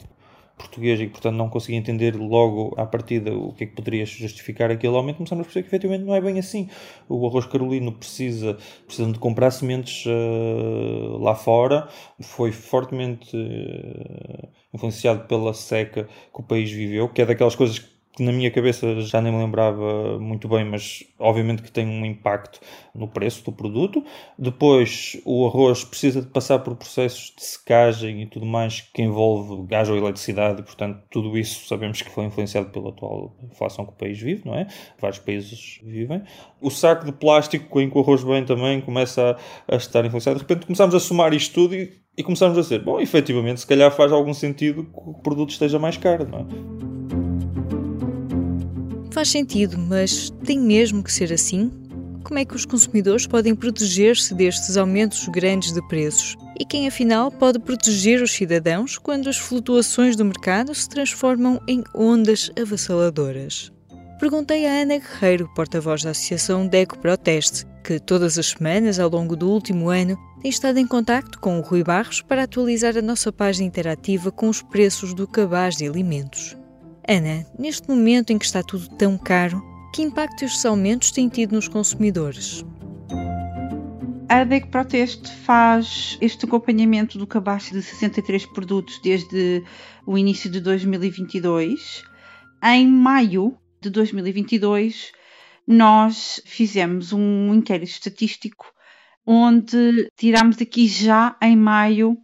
português 0.56 1.00
e 1.00 1.06
que, 1.06 1.12
portanto, 1.12 1.34
não 1.36 1.48
conseguia 1.48 1.78
entender 1.78 2.14
logo 2.14 2.74
à 2.76 2.86
partida 2.86 3.34
o 3.34 3.52
que 3.52 3.64
é 3.64 3.66
que 3.66 3.74
poderia 3.74 4.04
justificar 4.04 4.70
aquele 4.70 4.94
aumento, 4.94 5.16
começamos 5.16 5.42
a 5.42 5.44
perceber 5.44 5.62
que 5.62 5.68
efetivamente 5.68 6.04
não 6.04 6.14
é 6.14 6.20
bem 6.20 6.38
assim. 6.38 6.68
O 7.08 7.26
arroz 7.26 7.46
carolino 7.46 7.92
precisa, 7.92 8.56
precisa 8.86 9.10
de 9.10 9.18
comprar 9.18 9.50
sementes 9.50 10.04
uh, 10.06 11.18
lá 11.18 11.34
fora, 11.34 11.88
foi 12.20 12.52
fortemente 12.52 13.34
uh, 13.36 14.48
influenciado 14.72 15.26
pela 15.26 15.54
seca 15.54 16.04
que 16.04 16.40
o 16.40 16.42
país 16.42 16.70
viveu, 16.70 17.08
que 17.08 17.22
é 17.22 17.26
daquelas 17.26 17.54
coisas 17.54 17.78
que 17.78 17.99
que 18.20 18.24
na 18.24 18.32
minha 18.32 18.50
cabeça 18.50 19.00
já 19.00 19.18
nem 19.22 19.32
me 19.32 19.38
lembrava 19.38 20.18
muito 20.18 20.46
bem, 20.46 20.62
mas 20.62 21.02
obviamente 21.18 21.62
que 21.62 21.72
tem 21.72 21.86
um 21.86 22.04
impacto 22.04 22.60
no 22.94 23.08
preço 23.08 23.42
do 23.42 23.50
produto. 23.50 24.04
Depois, 24.38 25.18
o 25.24 25.46
arroz 25.46 25.84
precisa 25.84 26.20
de 26.20 26.28
passar 26.28 26.58
por 26.58 26.76
processos 26.76 27.32
de 27.34 27.42
secagem 27.42 28.22
e 28.22 28.26
tudo 28.26 28.44
mais 28.44 28.82
que 28.82 29.00
envolve 29.00 29.66
gás 29.66 29.88
ou 29.88 29.96
eletricidade, 29.96 30.62
portanto, 30.62 31.02
tudo 31.10 31.38
isso 31.38 31.66
sabemos 31.66 32.02
que 32.02 32.10
foi 32.10 32.26
influenciado 32.26 32.68
pela 32.68 32.90
atual 32.90 33.34
inflação 33.42 33.86
que 33.86 33.92
o 33.92 33.96
país 33.96 34.20
vive, 34.20 34.42
não 34.44 34.54
é? 34.54 34.66
Vários 35.00 35.18
países 35.18 35.80
vivem. 35.82 36.22
O 36.60 36.68
saco 36.68 37.06
de 37.06 37.12
plástico 37.12 37.80
em 37.80 37.88
que 37.88 37.96
o 37.96 38.02
arroz 38.02 38.22
vem 38.22 38.44
também 38.44 38.82
começa 38.82 39.34
a, 39.66 39.74
a 39.74 39.78
estar 39.78 40.04
influenciado. 40.04 40.38
De 40.38 40.42
repente, 40.42 40.66
começamos 40.66 40.94
a 40.94 41.00
somar 41.00 41.32
isto 41.32 41.54
tudo 41.54 41.74
e, 41.74 41.90
e 42.18 42.22
começamos 42.22 42.58
a 42.58 42.60
dizer: 42.60 42.84
bom, 42.84 43.00
efetivamente, 43.00 43.60
se 43.60 43.66
calhar 43.66 43.90
faz 43.90 44.12
algum 44.12 44.34
sentido 44.34 44.84
que 44.84 44.90
o 45.10 45.14
produto 45.14 45.50
esteja 45.50 45.78
mais 45.78 45.96
caro, 45.96 46.28
não 46.28 46.40
é? 46.40 46.89
Faz 49.20 49.28
sentido, 49.28 49.76
mas 49.76 50.30
tem 50.46 50.58
mesmo 50.58 51.02
que 51.02 51.12
ser 51.12 51.30
assim? 51.30 51.70
Como 52.24 52.38
é 52.38 52.44
que 52.46 52.56
os 52.56 52.64
consumidores 52.64 53.26
podem 53.26 53.54
proteger-se 53.54 54.34
destes 54.34 54.78
aumentos 54.78 55.28
grandes 55.28 55.72
de 55.72 55.86
preços? 55.88 56.38
E 56.58 56.64
quem 56.64 56.88
afinal 56.88 57.30
pode 57.30 57.58
proteger 57.58 58.22
os 58.22 58.32
cidadãos 58.32 58.96
quando 58.96 59.28
as 59.28 59.36
flutuações 59.36 60.16
do 60.16 60.24
mercado 60.24 60.74
se 60.74 60.88
transformam 60.88 61.60
em 61.68 61.84
ondas 61.94 62.50
avassaladoras? 62.58 63.70
Perguntei 64.18 64.66
a 64.66 64.80
Ana 64.80 64.96
Guerreiro, 64.96 65.50
porta-voz 65.54 66.02
da 66.02 66.12
Associação 66.12 66.66
Deco 66.66 66.96
Proteste, 66.96 67.66
que 67.84 68.00
todas 68.00 68.38
as 68.38 68.46
semanas 68.46 68.98
ao 68.98 69.10
longo 69.10 69.36
do 69.36 69.50
último 69.50 69.90
ano 69.90 70.16
tem 70.40 70.50
estado 70.50 70.78
em 70.78 70.86
contacto 70.86 71.38
com 71.38 71.58
o 71.58 71.62
Rui 71.62 71.84
Barros 71.84 72.22
para 72.22 72.44
atualizar 72.44 72.96
a 72.96 73.02
nossa 73.02 73.30
página 73.30 73.66
interativa 73.66 74.32
com 74.32 74.48
os 74.48 74.62
preços 74.62 75.12
do 75.12 75.28
cabaz 75.28 75.76
de 75.76 75.86
alimentos. 75.86 76.56
Ana, 77.10 77.44
neste 77.58 77.88
momento 77.88 78.30
em 78.30 78.38
que 78.38 78.44
está 78.44 78.62
tudo 78.62 78.88
tão 78.90 79.18
caro, 79.18 79.60
que 79.92 80.00
impacto 80.00 80.44
estes 80.44 80.64
aumentos 80.64 81.10
têm 81.10 81.28
tido 81.28 81.56
nos 81.56 81.66
consumidores? 81.66 82.64
A 84.28 84.44
DEC 84.44 84.68
Proteste 84.68 85.28
faz 85.28 86.16
este 86.20 86.44
acompanhamento 86.44 87.18
do 87.18 87.26
cabaz 87.26 87.68
de 87.68 87.82
63 87.82 88.46
produtos 88.46 89.00
desde 89.02 89.60
o 90.06 90.16
início 90.16 90.48
de 90.48 90.60
2022. 90.60 92.04
Em 92.62 92.86
maio 92.86 93.58
de 93.82 93.90
2022, 93.90 95.10
nós 95.66 96.40
fizemos 96.44 97.12
um 97.12 97.52
inquérito 97.52 97.90
estatístico 97.90 98.66
onde 99.26 100.08
tiramos 100.16 100.62
aqui 100.62 100.86
já 100.86 101.36
em 101.42 101.56
maio 101.56 102.16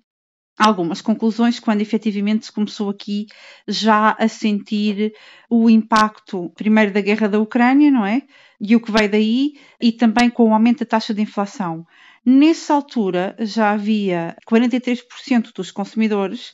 algumas 0.59 1.01
conclusões 1.01 1.61
quando 1.61 1.83
efetivamente 1.83 2.47
se 2.47 2.53
começou 2.53 2.89
aqui 2.89 3.27
já 3.69 4.17
a 4.19 4.27
sentir 4.29 5.13
o 5.51 5.69
impacto, 5.69 6.51
primeiro 6.55 6.93
da 6.93 7.01
guerra 7.01 7.29
da 7.29 7.39
Ucrânia, 7.39 7.91
não 7.91 8.05
é? 8.05 8.23
E 8.61 8.75
o 8.75 8.81
que 8.81 8.91
veio 8.91 9.11
daí, 9.11 9.53
e 9.81 9.93
também 9.93 10.31
com 10.31 10.49
o 10.49 10.55
aumento 10.55 10.81
da 10.81 10.87
taxa 10.87 11.13
de 11.13 11.21
inflação. 11.21 11.87
Nessa 12.25 12.75
altura 12.75 13.37
já 13.39 13.73
havia 13.73 14.35
43% 14.51 15.53
dos 15.55 15.71
consumidores 15.71 16.53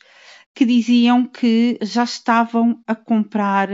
que 0.54 0.64
diziam 0.64 1.24
que 1.24 1.78
já 1.80 2.04
estavam 2.04 2.82
a 2.86 2.94
comprar 2.94 3.68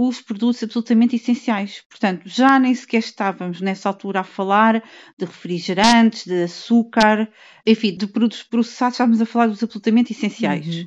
os 0.00 0.20
produtos 0.20 0.62
absolutamente 0.62 1.16
essenciais. 1.16 1.82
Portanto, 1.88 2.22
já 2.24 2.56
nem 2.56 2.72
sequer 2.72 2.98
estávamos 2.98 3.60
nessa 3.60 3.88
altura 3.88 4.20
a 4.20 4.24
falar 4.24 4.80
de 5.18 5.24
refrigerantes, 5.24 6.24
de 6.24 6.44
açúcar, 6.44 7.28
enfim, 7.66 7.96
de 7.96 8.06
produtos 8.06 8.44
processados, 8.44 8.94
estávamos 8.94 9.20
a 9.20 9.26
falar 9.26 9.48
dos 9.48 9.60
absolutamente 9.60 10.12
essenciais. 10.12 10.66
Uhum. 10.66 10.86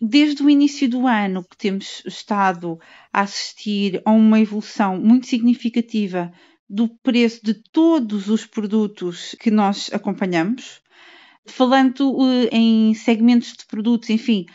Desde 0.00 0.40
o 0.44 0.48
início 0.48 0.88
do 0.88 1.04
ano 1.08 1.42
que 1.42 1.56
temos 1.56 2.00
estado 2.06 2.78
a 3.12 3.22
assistir 3.22 4.00
a 4.04 4.12
uma 4.12 4.38
evolução 4.38 4.96
muito 4.96 5.26
significativa 5.26 6.32
do 6.70 6.88
preço 6.88 7.40
de 7.44 7.54
todos 7.54 8.28
os 8.28 8.46
produtos 8.46 9.34
que 9.40 9.50
nós 9.50 9.90
acompanhamos, 9.92 10.80
falando 11.44 12.12
uh, 12.12 12.48
em 12.52 12.94
segmentos 12.94 13.54
de 13.54 13.66
produtos, 13.66 14.10
enfim, 14.10 14.46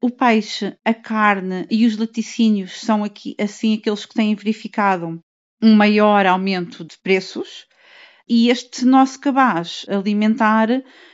o 0.00 0.10
peixe, 0.10 0.76
a 0.84 0.94
carne 0.94 1.66
e 1.70 1.84
os 1.84 1.96
laticínios 1.96 2.80
são 2.80 3.02
aqui 3.02 3.34
assim 3.38 3.74
aqueles 3.74 4.06
que 4.06 4.14
têm 4.14 4.34
verificado 4.34 5.20
um 5.60 5.74
maior 5.74 6.24
aumento 6.24 6.84
de 6.84 6.96
preços. 6.98 7.66
E 8.28 8.50
este 8.50 8.84
nosso 8.84 9.18
cabaz 9.18 9.86
alimentar 9.88 10.68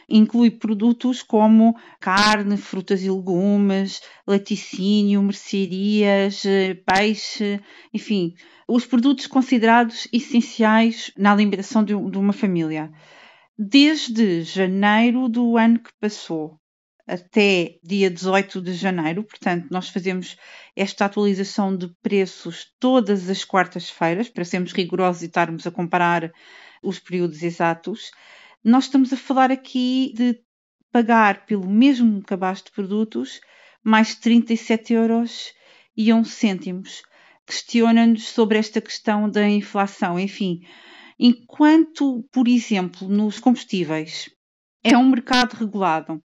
inclui 0.08 0.50
produtos 0.50 1.22
como 1.22 1.74
carne, 2.00 2.56
frutas 2.56 3.02
e 3.02 3.10
legumes, 3.10 4.02
laticínio, 4.26 5.22
mercearias, 5.22 6.42
peixe, 6.84 7.60
enfim, 7.92 8.34
os 8.68 8.84
produtos 8.84 9.26
considerados 9.26 10.08
essenciais 10.12 11.10
na 11.16 11.32
alimentação 11.32 11.84
de 11.84 11.94
uma 11.94 12.32
família. 12.32 12.90
Desde 13.56 14.42
janeiro 14.42 15.28
do 15.28 15.56
ano 15.56 15.78
que 15.78 15.92
passou 16.00 16.58
até 17.06 17.78
dia 17.82 18.10
18 18.10 18.62
de 18.62 18.72
janeiro, 18.72 19.24
portanto, 19.24 19.68
nós 19.70 19.88
fazemos 19.88 20.36
esta 20.74 21.04
atualização 21.04 21.76
de 21.76 21.88
preços 22.02 22.72
todas 22.80 23.28
as 23.28 23.44
quartas-feiras, 23.44 24.28
para 24.28 24.44
sermos 24.44 24.72
rigorosos 24.72 25.22
e 25.22 25.26
estarmos 25.26 25.66
a 25.66 25.70
comparar 25.70 26.32
os 26.82 26.98
períodos 26.98 27.42
exatos. 27.42 28.10
Nós 28.62 28.84
estamos 28.84 29.12
a 29.12 29.16
falar 29.16 29.50
aqui 29.50 30.12
de 30.16 30.40
pagar 30.90 31.44
pelo 31.44 31.68
mesmo 31.68 32.22
cabaz 32.22 32.62
de 32.62 32.70
produtos 32.70 33.40
mais 33.82 34.14
37 34.14 34.94
euros 34.94 35.52
e 35.96 36.12
11 36.12 36.30
cêntimos. 36.30 37.02
Questiona-nos 37.46 38.28
sobre 38.28 38.56
esta 38.56 38.80
questão 38.80 39.28
da 39.28 39.46
inflação. 39.46 40.18
Enfim, 40.18 40.62
enquanto, 41.18 42.26
por 42.32 42.48
exemplo, 42.48 43.06
nos 43.06 43.38
combustíveis 43.38 44.30
é 44.84 44.96
um 44.96 45.08
mercado 45.08 45.54
regulado 45.54 46.22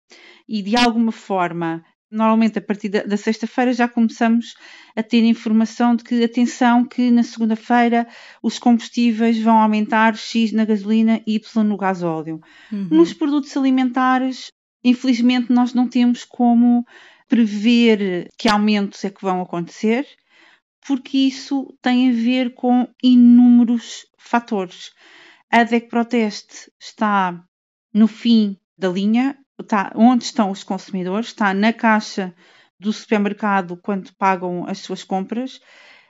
e 0.50 0.62
de 0.62 0.76
alguma 0.76 1.12
forma 1.12 1.84
normalmente 2.10 2.58
a 2.58 2.62
partir 2.62 2.90
da, 2.90 3.04
da 3.04 3.18
sexta-feira 3.18 3.74
já 3.74 3.88
começamos 3.88 4.56
a 4.96 5.04
ter 5.04 5.24
informação 5.24 5.96
de 5.96 6.04
que, 6.04 6.24
atenção, 6.24 6.86
que 6.86 7.12
na 7.12 7.24
segunda-feira 7.24 8.08
os 8.42 8.58
combustíveis 8.58 9.40
vão 9.40 9.60
aumentar 9.60 10.16
X 10.16 10.52
na 10.52 10.66
gasolina 10.66 11.22
e 11.28 11.36
Y 11.36 11.64
no 11.64 11.78
gasóleo. 11.78 12.40
Uhum. 12.72 12.88
Nos 12.92 13.14
produtos 13.14 13.56
alimentares, 13.56 14.48
infelizmente, 14.84 15.52
nós 15.52 15.74
não 15.74 15.88
temos 15.88 16.24
como 16.24 16.86
prever 17.28 18.30
que 18.38 18.48
aumentos 18.48 19.04
é 19.04 19.10
que 19.10 19.22
vão 19.22 19.42
acontecer, 19.42 20.08
porque 20.88 21.18
isso 21.18 21.68
tem 21.82 22.10
a 22.10 22.14
ver 22.14 22.54
com 22.54 22.88
inúmeros 23.04 24.06
fatores. 24.18 24.92
A 25.52 25.64
DEC 25.64 25.90
Proteste 25.90 26.72
está 26.80 27.44
no 27.94 28.08
fim 28.08 28.58
da 28.78 28.90
linha, 28.90 29.38
está 29.60 29.92
onde 29.96 30.24
estão 30.24 30.52
os 30.52 30.64
consumidores, 30.64 31.28
está 31.28 31.54
na 31.54 31.74
caixa 31.74 32.34
do 32.80 32.94
supermercado 32.94 33.78
quando 33.78 34.14
pagam 34.16 34.66
as 34.68 34.80
suas 34.80 35.04
compras. 35.04 35.60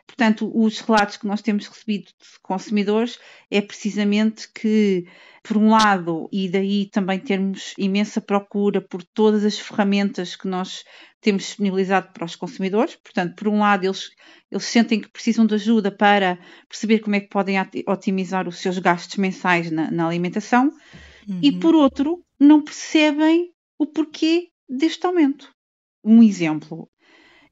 Portanto, 0.06 0.50
os 0.54 0.80
relatos 0.80 1.18
que 1.18 1.28
nós 1.28 1.42
temos 1.42 1.68
recebido 1.68 2.06
de 2.06 2.40
consumidores 2.42 3.20
é 3.52 3.62
precisamente 3.62 4.50
que, 4.54 5.06
por 5.44 5.58
um 5.58 5.70
lado, 5.70 6.30
e 6.32 6.48
daí 6.48 6.90
também 6.90 7.20
termos 7.20 7.74
imensa 7.78 8.22
procura 8.22 8.80
por 8.80 9.04
todas 9.04 9.44
as 9.44 9.60
ferramentas 9.60 10.36
que 10.36 10.48
nós 10.48 10.86
temos 11.20 11.44
disponibilizado 11.44 12.14
para 12.14 12.24
os 12.24 12.38
consumidores. 12.38 12.96
Portanto, 12.96 13.36
por 13.36 13.50
um 13.50 13.60
lado, 13.60 13.86
eles, 13.86 14.10
eles 14.50 14.64
sentem 14.64 15.02
que 15.02 15.10
precisam 15.10 15.46
de 15.46 15.56
ajuda 15.56 15.92
para 15.92 16.40
perceber 16.70 17.00
como 17.00 17.18
é 17.18 17.20
que 17.20 17.28
podem 17.28 17.58
otimizar 17.86 18.48
os 18.48 18.60
seus 18.60 18.80
gastos 18.80 19.18
mensais 19.18 19.70
na, 19.70 19.92
na 19.92 20.08
alimentação. 20.08 20.72
Uhum. 21.28 21.40
E, 21.42 21.52
por 21.52 21.76
outro, 21.76 22.24
não 22.40 22.62
percebem 22.62 23.52
o 23.78 23.86
porquê 23.86 24.50
deste 24.70 25.06
aumento. 25.06 25.52
Um 26.04 26.24
exemplo. 26.24 26.90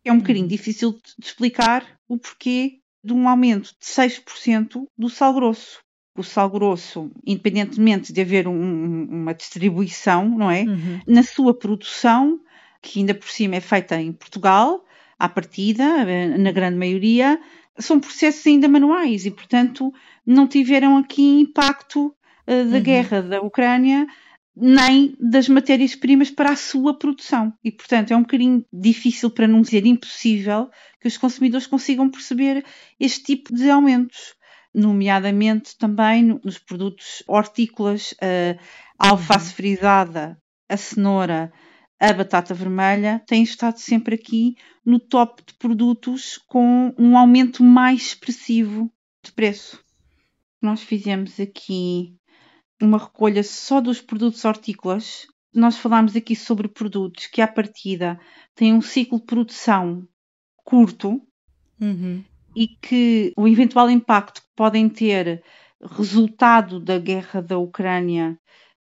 É 0.03 0.12
um 0.12 0.20
bocadinho 0.20 0.46
uhum. 0.46 0.50
difícil 0.50 0.91
de 1.17 1.25
explicar 1.25 1.86
o 2.08 2.17
porquê 2.17 2.79
de 3.03 3.13
um 3.13 3.27
aumento 3.27 3.74
de 3.79 3.86
6% 3.86 4.88
do 4.98 5.10
sal 5.10 5.34
grosso. 5.34 5.79
O 6.17 6.24
sal 6.24 6.50
grosso, 6.50 7.12
independentemente 7.25 8.13
de 8.13 8.22
haver 8.22 8.48
um, 8.48 9.03
uma 9.03 9.34
distribuição, 9.34 10.29
não 10.29 10.50
é? 10.50 10.63
Uhum. 10.63 11.01
Na 11.05 11.24
sua 11.24 11.53
produção, 11.53 12.39
que 12.82 13.00
ainda 13.00 13.13
por 13.13 13.29
cima 13.29 13.55
é 13.55 13.60
feita 13.60 14.00
em 14.00 14.13
Portugal, 14.13 14.86
à 15.20 15.27
partida, 15.27 15.84
eh, 15.84 16.38
na 16.38 16.51
grande 16.51 16.77
maioria, 16.77 17.39
são 17.77 18.00
processos 18.00 18.46
ainda 18.48 18.67
manuais 18.67 19.25
e, 19.25 19.32
portanto, 19.32 19.94
não 20.25 20.48
tiveram 20.48 20.98
aqui 20.98 21.22
impacto 21.22 22.15
uh, 22.47 22.69
da 22.69 22.77
uhum. 22.77 22.83
guerra 22.83 23.21
da 23.21 23.41
Ucrânia 23.41 24.07
nem 24.55 25.15
das 25.19 25.49
matérias-primas 25.49 26.31
para 26.31 26.51
a 26.51 26.55
sua 26.55 26.97
produção. 26.97 27.53
E, 27.63 27.71
portanto, 27.71 28.11
é 28.11 28.15
um 28.15 28.21
bocadinho 28.21 28.65
difícil, 28.71 29.29
para 29.29 29.47
não 29.47 29.61
dizer 29.61 29.85
impossível, 29.85 30.69
que 31.01 31.07
os 31.07 31.17
consumidores 31.17 31.67
consigam 31.67 32.09
perceber 32.09 32.63
este 32.97 33.23
tipo 33.23 33.53
de 33.53 33.69
aumentos, 33.69 34.33
nomeadamente 34.73 35.77
também 35.77 36.39
nos 36.41 36.57
produtos 36.57 37.21
hortícolas, 37.27 38.15
a 38.97 39.09
alface 39.09 39.49
uhum. 39.49 39.55
frisada, 39.55 40.41
a 40.69 40.77
cenoura, 40.77 41.51
a 41.99 42.13
batata 42.13 42.53
vermelha, 42.53 43.21
têm 43.27 43.43
estado 43.43 43.77
sempre 43.77 44.15
aqui 44.15 44.55
no 44.85 44.99
top 44.99 45.43
de 45.45 45.53
produtos 45.55 46.37
com 46.47 46.93
um 46.97 47.17
aumento 47.17 47.63
mais 47.63 48.07
expressivo 48.07 48.91
de 49.23 49.31
preço. 49.31 49.83
Nós 50.61 50.81
fizemos 50.81 51.39
aqui 51.39 52.15
uma 52.82 52.98
recolha 52.98 53.44
só 53.44 53.79
dos 53.79 54.01
produtos 54.01 54.44
hortícolas. 54.44 55.27
Nós 55.53 55.77
falámos 55.77 56.15
aqui 56.15 56.36
sobre 56.36 56.67
produtos 56.67 57.27
que, 57.27 57.41
à 57.41 57.48
partida, 57.48 58.20
têm 58.53 58.74
um 58.74 58.82
ciclo 58.82 59.20
de 59.20 59.25
produção 59.25 60.08
curto 60.63 61.22
uhum. 61.79 62.24
e 62.55 62.67
que 62.67 63.32
o 63.38 63.48
eventual 63.48 63.89
impacto 63.89 64.41
que 64.41 64.48
podem 64.55 64.89
ter 64.89 65.44
resultado 65.82 66.79
da 66.79 66.98
guerra 66.98 67.41
da 67.41 67.58
Ucrânia 67.58 68.38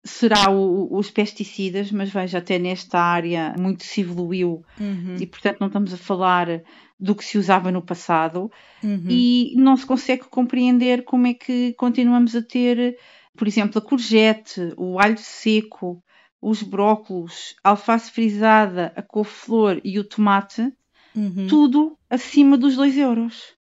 será 0.05 0.51
o, 0.51 0.97
os 0.97 1.11
pesticidas, 1.11 1.91
mas 1.93 2.11
veja, 2.11 2.39
até 2.39 2.59
nesta 2.59 2.99
área 2.99 3.55
muito 3.59 3.85
se 3.85 4.01
evoluiu 4.01 4.65
uhum. 4.81 5.17
e, 5.19 5.27
portanto, 5.27 5.61
não 5.61 5.67
estamos 5.69 5.93
a 5.93 5.97
falar 5.97 6.63
do 6.99 7.15
que 7.15 7.25
se 7.25 7.39
usava 7.39 7.71
no 7.71 7.83
passado 7.83 8.51
uhum. 8.83 9.07
e 9.09 9.55
não 9.57 9.77
se 9.77 9.87
consegue 9.87 10.25
compreender 10.25 11.05
como 11.05 11.27
é 11.27 11.35
que 11.35 11.73
continuamos 11.75 12.35
a 12.35 12.43
ter 12.43 12.99
por 13.39 13.47
exemplo, 13.47 13.79
a 13.79 13.81
courgette, 13.81 14.75
o 14.77 14.99
alho 14.99 15.17
seco, 15.17 16.03
os 16.43 16.63
brócolos, 16.63 17.55
a 17.63 17.71
alface 17.71 18.11
frisada, 18.11 18.93
a 18.97 19.03
couve-flor 19.03 19.81
e 19.85 19.99
o 19.99 20.05
tomate, 20.05 20.73
uhum. 21.15 21.47
tudo 21.49 21.97
acima 22.11 22.59
dos 22.59 22.75
2 22.75 22.99
euros. 22.99 23.55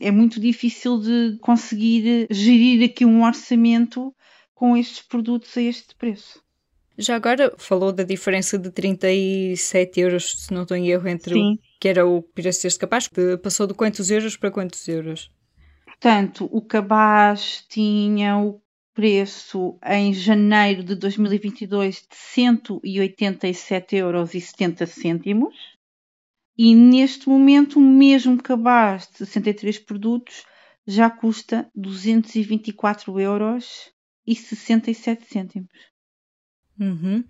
É 0.00 0.10
muito 0.10 0.38
difícil 0.38 0.98
de 1.00 1.38
conseguir 1.40 2.28
gerir 2.30 2.88
aqui 2.88 3.04
um 3.04 3.24
orçamento 3.24 4.14
com 4.54 4.76
estes 4.76 5.02
produtos 5.02 5.56
a 5.56 5.62
este 5.62 5.94
preço. 5.96 6.40
Já 6.98 7.16
agora 7.16 7.52
falou 7.58 7.92
da 7.92 8.04
diferença 8.04 8.58
de 8.58 8.70
37 8.70 10.00
euros, 10.00 10.44
se 10.44 10.54
não 10.54 10.62
estou 10.62 10.76
em 10.76 10.88
erro, 10.88 11.08
entre 11.08 11.34
Sim. 11.34 11.54
o 11.54 11.58
que 11.80 11.88
era 11.88 12.06
o 12.06 12.22
preço 12.22 12.62
deste 12.62 12.78
capaz, 12.78 13.08
passou 13.42 13.66
de 13.66 13.74
quantos 13.74 14.10
euros 14.10 14.36
para 14.36 14.50
quantos 14.50 14.86
euros? 14.88 15.30
Portanto, 15.84 16.48
o 16.50 16.62
cabaz 16.62 17.64
tinha 17.68 18.38
o 18.38 18.60
preço 18.96 19.78
em 19.84 20.12
janeiro 20.14 20.82
de 20.82 20.96
2022 20.96 21.96
de 21.96 22.16
187,70 22.16 23.92
euros 23.92 24.32
e 26.56 26.74
neste 26.74 27.28
momento 27.28 27.78
o 27.78 27.82
mesmo 27.82 28.42
cabaz 28.42 29.06
de 29.06 29.18
63 29.18 29.80
produtos 29.80 30.44
já 30.86 31.10
custa 31.10 31.70
224 31.74 33.20
euros 33.20 33.92
e 34.26 34.34
67 34.34 35.26
cêntimos. 35.26 35.68
Uhum. 36.80 37.22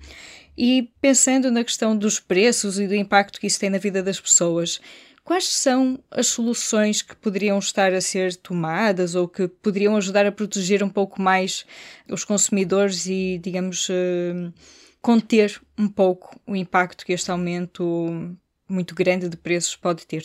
E 0.57 0.93
pensando 1.01 1.51
na 1.51 1.65
questão 1.65 1.99
dos 1.99 2.21
preços 2.21 2.79
e 2.79 2.87
do 2.87 2.95
impacto 2.95 3.41
que 3.41 3.49
isso 3.49 3.59
tem 3.59 3.71
na 3.71 3.79
vida 3.79 4.05
das 4.05 4.21
pessoas, 4.21 4.81
Quais 5.27 5.49
são 5.49 5.99
as 6.09 6.29
soluções 6.29 7.03
que 7.03 7.17
poderiam 7.17 7.59
estar 7.59 7.93
a 7.93 8.01
ser 8.01 8.37
tomadas 8.37 9.17
ou 9.17 9.27
que 9.27 9.49
poderiam 9.49 9.97
ajudar 9.97 10.25
a 10.25 10.31
proteger 10.31 10.85
um 10.85 10.89
pouco 10.89 11.21
mais 11.21 11.67
os 12.09 12.23
consumidores 12.23 13.07
e, 13.07 13.37
digamos, 13.43 13.89
uh, 13.89 14.55
conter 15.03 15.61
um 15.77 15.89
pouco 15.89 16.41
o 16.47 16.55
impacto 16.55 17.05
que 17.05 17.13
este 17.13 17.29
aumento 17.29 18.37
muito 18.69 18.95
grande 18.95 19.29
de 19.29 19.37
preços 19.37 19.75
pode 19.75 20.07
ter? 20.07 20.23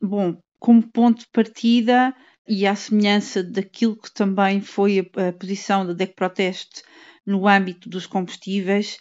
Bom, 0.00 0.38
como 0.58 0.88
ponto 0.88 1.18
de 1.18 1.28
partida 1.28 2.16
e 2.48 2.66
à 2.66 2.74
semelhança 2.74 3.42
daquilo 3.42 3.94
que 3.94 4.10
também 4.10 4.62
foi 4.62 5.00
a 5.00 5.32
posição 5.34 5.84
da 5.84 5.92
DEC 5.92 6.14
Proteste 6.14 6.82
no 7.26 7.46
âmbito 7.46 7.90
dos 7.90 8.06
combustíveis, 8.06 8.96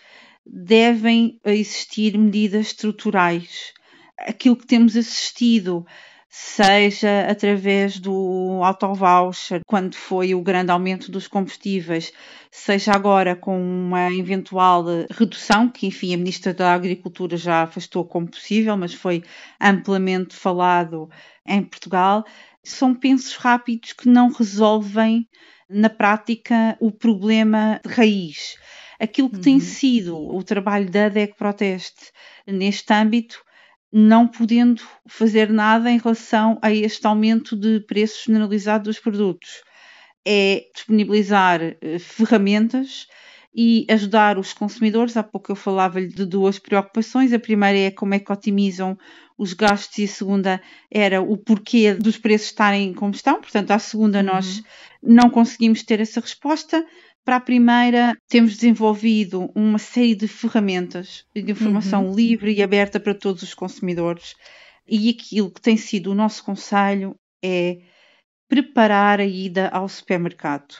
devem 0.45 1.39
existir 1.45 2.17
medidas 2.17 2.67
estruturais 2.67 3.71
aquilo 4.27 4.55
que 4.55 4.65
temos 4.65 4.95
assistido, 4.95 5.85
seja 6.29 7.27
através 7.27 7.99
do 7.99 8.61
auto-voucher, 8.63 9.61
quando 9.65 9.95
foi 9.95 10.35
o 10.35 10.41
grande 10.41 10.71
aumento 10.71 11.11
dos 11.11 11.27
combustíveis, 11.27 12.13
seja 12.51 12.93
agora 12.93 13.35
com 13.35 13.59
uma 13.59 14.13
eventual 14.13 14.85
redução, 15.09 15.67
que 15.67 15.87
enfim 15.87 16.13
a 16.13 16.17
Ministra 16.17 16.53
da 16.53 16.73
Agricultura 16.73 17.35
já 17.35 17.63
afastou 17.63 18.05
como 18.05 18.29
possível, 18.29 18.77
mas 18.77 18.93
foi 18.93 19.23
amplamente 19.59 20.35
falado 20.35 21.09
em 21.45 21.63
Portugal, 21.63 22.23
são 22.63 22.93
pensos 22.93 23.35
rápidos 23.35 23.93
que 23.93 24.07
não 24.07 24.31
resolvem 24.31 25.27
na 25.67 25.89
prática 25.89 26.77
o 26.79 26.91
problema 26.91 27.79
de 27.85 27.93
raiz. 27.93 28.55
Aquilo 28.99 29.29
que 29.29 29.37
uhum. 29.37 29.41
tem 29.41 29.59
sido 29.59 30.17
o 30.17 30.43
trabalho 30.43 30.89
da 30.89 31.09
DEC 31.09 31.35
Proteste 31.35 32.11
neste 32.45 32.91
âmbito 32.93 33.43
não 33.91 34.27
podendo 34.27 34.81
fazer 35.07 35.49
nada 35.49 35.89
em 35.89 35.97
relação 35.97 36.59
a 36.61 36.71
este 36.71 37.05
aumento 37.07 37.55
de 37.55 37.79
preço 37.81 38.25
generalizado 38.25 38.85
dos 38.85 38.99
produtos. 38.99 39.63
É 40.25 40.63
disponibilizar 40.75 41.61
eh, 41.61 41.99
ferramentas 41.99 43.07
e 43.53 43.85
ajudar 43.89 44.37
os 44.37 44.53
consumidores. 44.53 45.17
Há 45.17 45.23
pouco 45.23 45.51
eu 45.51 45.55
falava-lhe 45.55 46.07
de 46.07 46.25
duas 46.25 46.59
preocupações. 46.59 47.33
A 47.33 47.39
primeira 47.39 47.77
é 47.77 47.91
como 47.91 48.13
é 48.13 48.19
que 48.19 48.31
otimizam 48.31 48.97
os 49.37 49.53
gastos 49.53 49.97
e 49.97 50.03
a 50.03 50.07
segunda 50.07 50.61
era 50.91 51.21
o 51.21 51.37
porquê 51.37 51.93
dos 51.93 52.17
preços 52.17 52.47
estarem 52.47 52.93
como 52.93 53.13
estão. 53.13 53.39
Portanto, 53.39 53.71
à 53.71 53.79
segunda 53.79 54.19
uhum. 54.19 54.25
nós 54.25 54.61
não 55.01 55.29
conseguimos 55.29 55.81
ter 55.81 55.99
essa 55.99 56.19
resposta. 56.19 56.85
Para 57.29 57.35
a 57.35 57.41
primeira, 57.41 58.17
temos 58.27 58.55
desenvolvido 58.55 59.51
uma 59.53 59.77
série 59.77 60.15
de 60.15 60.27
ferramentas 60.27 61.27
de 61.31 61.51
informação 61.51 62.07
uhum. 62.07 62.15
livre 62.15 62.51
e 62.51 62.63
aberta 62.63 62.99
para 62.99 63.13
todos 63.13 63.43
os 63.43 63.53
consumidores. 63.53 64.33
E 64.87 65.11
aquilo 65.11 65.51
que 65.51 65.61
tem 65.61 65.77
sido 65.77 66.09
o 66.09 66.15
nosso 66.15 66.43
conselho 66.43 67.15
é 67.45 67.81
preparar 68.47 69.19
a 69.19 69.25
ida 69.25 69.67
ao 69.67 69.87
supermercado. 69.87 70.73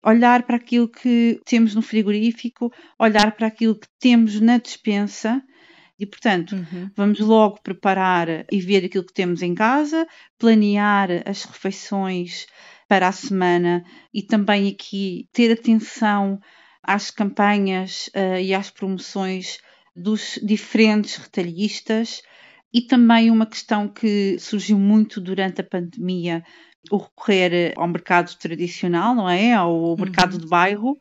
Olhar 0.00 0.44
para 0.44 0.54
aquilo 0.54 0.88
que 0.88 1.40
temos 1.44 1.74
no 1.74 1.82
frigorífico, 1.82 2.72
olhar 2.96 3.32
para 3.32 3.48
aquilo 3.48 3.74
que 3.74 3.88
temos 3.98 4.40
na 4.40 4.58
despensa 4.58 5.42
E, 6.00 6.06
portanto, 6.06 6.52
uhum. 6.56 6.90
vamos 6.96 7.20
logo 7.20 7.60
preparar 7.62 8.46
e 8.50 8.58
ver 8.58 8.86
aquilo 8.86 9.04
que 9.04 9.12
temos 9.12 9.42
em 9.42 9.54
casa, 9.54 10.06
planear 10.38 11.10
as 11.26 11.44
refeições 11.44 12.46
para 12.88 13.06
a 13.06 13.12
semana 13.12 13.84
e 14.12 14.22
também 14.22 14.66
aqui 14.66 15.28
ter 15.30 15.52
atenção 15.52 16.40
às 16.82 17.10
campanhas 17.10 18.08
uh, 18.16 18.40
e 18.40 18.54
às 18.54 18.70
promoções 18.70 19.58
dos 19.94 20.40
diferentes 20.42 21.16
retalhistas 21.16 22.22
e 22.72 22.80
também 22.80 23.30
uma 23.30 23.44
questão 23.44 23.86
que 23.86 24.38
surgiu 24.38 24.78
muito 24.78 25.20
durante 25.20 25.60
a 25.60 25.64
pandemia, 25.64 26.42
o 26.90 26.96
recorrer 26.96 27.74
ao 27.76 27.86
mercado 27.86 28.34
tradicional, 28.38 29.14
não 29.14 29.28
é? 29.28 29.52
Ao 29.52 29.94
mercado 29.98 30.34
uhum. 30.34 30.38
de 30.38 30.46
bairro, 30.46 30.98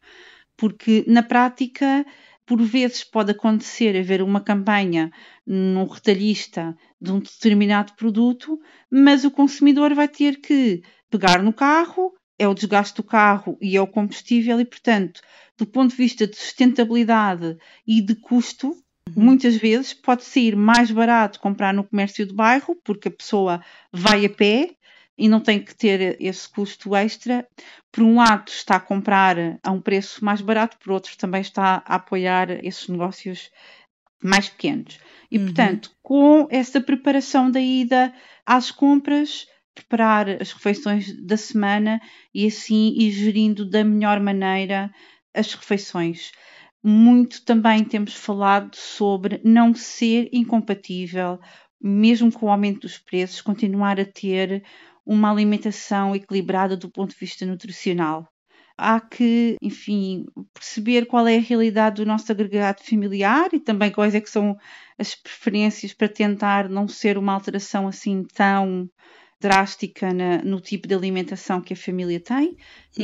porque 0.57 1.05
na 1.07 1.23
prática 1.23 2.05
por 2.49 2.59
vezes 2.63 3.03
pode 3.03 3.29
acontecer 3.29 3.95
haver 3.95 4.23
uma 4.23 4.41
campanha 4.41 5.11
no 5.45 5.85
retalhista 5.85 6.75
de 6.99 7.11
um 7.11 7.19
determinado 7.19 7.93
produto, 7.93 8.59
mas 8.89 9.23
o 9.23 9.29
consumidor 9.29 9.93
vai 9.93 10.07
ter 10.07 10.41
que 10.41 10.81
pegar 11.11 11.43
no 11.43 11.53
carro, 11.53 12.11
é 12.39 12.47
o 12.47 12.55
desgaste 12.55 12.95
do 12.95 13.03
carro 13.03 13.55
e 13.61 13.77
é 13.77 13.81
o 13.81 13.85
combustível, 13.85 14.59
e 14.59 14.65
portanto, 14.65 15.21
do 15.59 15.67
ponto 15.67 15.91
de 15.91 15.97
vista 15.97 16.25
de 16.25 16.35
sustentabilidade 16.35 17.55
e 17.85 18.01
de 18.01 18.15
custo, 18.15 18.75
Uhum. 19.15 19.23
Muitas 19.23 19.55
vezes 19.55 19.93
pode 19.93 20.23
sair 20.23 20.55
mais 20.55 20.91
barato 20.91 21.39
comprar 21.39 21.73
no 21.73 21.83
comércio 21.83 22.25
de 22.25 22.33
bairro, 22.33 22.75
porque 22.83 23.07
a 23.07 23.11
pessoa 23.11 23.63
vai 23.91 24.25
a 24.25 24.29
pé 24.29 24.75
e 25.19 25.27
não 25.27 25.39
tem 25.39 25.61
que 25.61 25.75
ter 25.75 26.17
esse 26.19 26.47
custo 26.49 26.95
extra. 26.95 27.47
Por 27.91 28.03
um 28.03 28.15
lado, 28.15 28.49
está 28.49 28.77
a 28.77 28.79
comprar 28.79 29.35
a 29.63 29.71
um 29.71 29.81
preço 29.81 30.23
mais 30.23 30.41
barato, 30.41 30.77
por 30.77 30.91
outro, 30.91 31.17
também 31.17 31.41
está 31.41 31.83
a 31.85 31.95
apoiar 31.95 32.49
esses 32.63 32.87
negócios 32.87 33.51
mais 34.23 34.49
pequenos. 34.49 34.99
E, 35.29 35.37
uhum. 35.37 35.45
portanto, 35.45 35.91
com 36.01 36.47
essa 36.49 36.81
preparação 36.81 37.51
da 37.51 37.59
ida 37.59 38.13
às 38.45 38.71
compras, 38.71 39.45
preparar 39.75 40.29
as 40.41 40.51
refeições 40.51 41.13
da 41.25 41.37
semana 41.37 42.01
e 42.33 42.47
assim 42.47 42.93
ir 42.97 43.11
gerindo 43.11 43.69
da 43.69 43.83
melhor 43.83 44.19
maneira 44.19 44.91
as 45.33 45.53
refeições 45.53 46.31
muito 46.83 47.43
também 47.43 47.83
temos 47.83 48.13
falado 48.13 48.75
sobre 48.75 49.41
não 49.43 49.73
ser 49.73 50.29
incompatível, 50.31 51.39
mesmo 51.81 52.31
com 52.31 52.45
o 52.45 52.49
aumento 52.49 52.81
dos 52.81 52.97
preços, 52.97 53.41
continuar 53.41 53.99
a 53.99 54.05
ter 54.05 54.63
uma 55.09 55.31
alimentação 55.31 56.15
equilibrada 56.15 56.77
do 56.77 56.87
ponto 56.87 57.09
de 57.09 57.19
vista 57.19 57.43
nutricional. 57.43 58.27
Há 58.77 59.01
que, 59.01 59.57
enfim, 59.59 60.23
perceber 60.53 61.07
qual 61.07 61.27
é 61.27 61.35
a 61.35 61.41
realidade 61.41 61.95
do 61.95 62.05
nosso 62.05 62.31
agregado 62.31 62.83
familiar 62.83 63.49
e 63.51 63.59
também 63.59 63.89
quais 63.91 64.13
é 64.13 64.21
que 64.21 64.29
são 64.29 64.55
as 64.99 65.15
preferências 65.15 65.93
para 65.93 66.07
tentar 66.07 66.69
não 66.69 66.87
ser 66.87 67.17
uma 67.17 67.33
alteração 67.33 67.87
assim 67.87 68.23
tão 68.35 68.87
drástica 69.41 70.13
na, 70.13 70.43
no 70.43 70.61
tipo 70.61 70.87
de 70.87 70.93
alimentação 70.93 71.59
que 71.59 71.73
a 71.73 71.77
família 71.77 72.19
tem 72.19 72.49
uhum. 72.49 72.55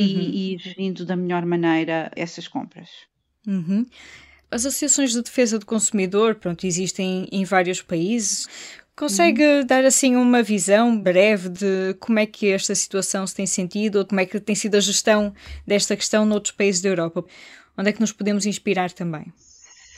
e, 0.02 0.54
e 0.54 0.58
gerindo 0.58 1.04
da 1.04 1.16
melhor 1.16 1.44
maneira 1.44 2.10
essas 2.14 2.46
compras. 2.46 2.88
Uhum. 3.44 3.84
As 4.48 4.64
associações 4.64 5.10
de 5.10 5.22
defesa 5.22 5.58
do 5.58 5.66
consumidor, 5.66 6.36
pronto, 6.36 6.66
existem 6.66 7.26
em 7.32 7.44
vários 7.44 7.82
países. 7.82 8.46
Consegue 8.96 9.44
uhum. 9.44 9.66
dar 9.66 9.84
assim 9.84 10.16
uma 10.16 10.42
visão 10.42 10.98
breve 10.98 11.50
de 11.50 11.94
como 12.00 12.18
é 12.18 12.24
que 12.24 12.50
esta 12.50 12.74
situação 12.74 13.26
se 13.26 13.34
tem 13.34 13.46
sentido 13.46 13.96
ou 13.98 14.06
como 14.06 14.20
é 14.20 14.24
que 14.24 14.40
tem 14.40 14.54
sido 14.54 14.74
a 14.74 14.80
gestão 14.80 15.34
desta 15.66 15.94
questão 15.94 16.24
noutros 16.24 16.52
países 16.52 16.80
da 16.80 16.88
Europa? 16.88 17.22
Onde 17.76 17.90
é 17.90 17.92
que 17.92 18.00
nos 18.00 18.12
podemos 18.12 18.46
inspirar 18.46 18.90
também? 18.90 19.30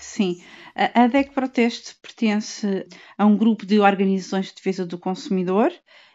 Sim, 0.00 0.42
a 0.74 1.06
DEC 1.06 1.32
Proteste 1.32 1.94
pertence 2.02 2.86
a 3.16 3.24
um 3.24 3.36
grupo 3.36 3.64
de 3.64 3.78
organizações 3.78 4.46
de 4.46 4.56
defesa 4.56 4.84
do 4.84 4.98
consumidor 4.98 5.72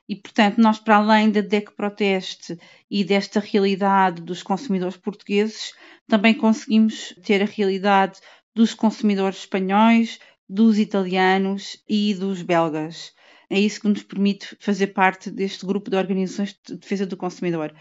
e, 0.10 0.18
portanto, 0.18 0.58
nós, 0.58 0.78
para 0.78 0.98
além 0.98 1.32
da 1.32 1.40
DEC 1.40 1.72
Proteste 1.78 2.60
e 2.92 3.06
desta 3.06 3.40
realidade 3.40 4.22
dos 4.22 4.44
consumidores 4.44 4.98
portugueses, 4.98 5.74
também 6.06 6.34
conseguimos 6.34 7.16
ter 7.24 7.42
a 7.42 7.46
realidade 7.46 8.20
dos 8.54 8.74
consumidores 8.74 9.40
espanhóis, 9.40 10.20
dos 10.48 10.78
italianos 10.78 11.78
e 11.88 12.14
dos 12.14 12.42
belgas. 12.42 13.14
É 13.50 13.60
isso 13.60 13.82
que 13.82 13.88
nos 13.88 14.04
permite 14.04 14.56
fazer 14.60 14.88
parte 14.88 15.30
deste 15.30 15.66
grupo 15.66 15.90
de 15.90 15.98
organizações 15.98 16.58
de 16.66 16.76
defesa 16.76 17.06
do 17.06 17.18
consumidor. 17.18 17.74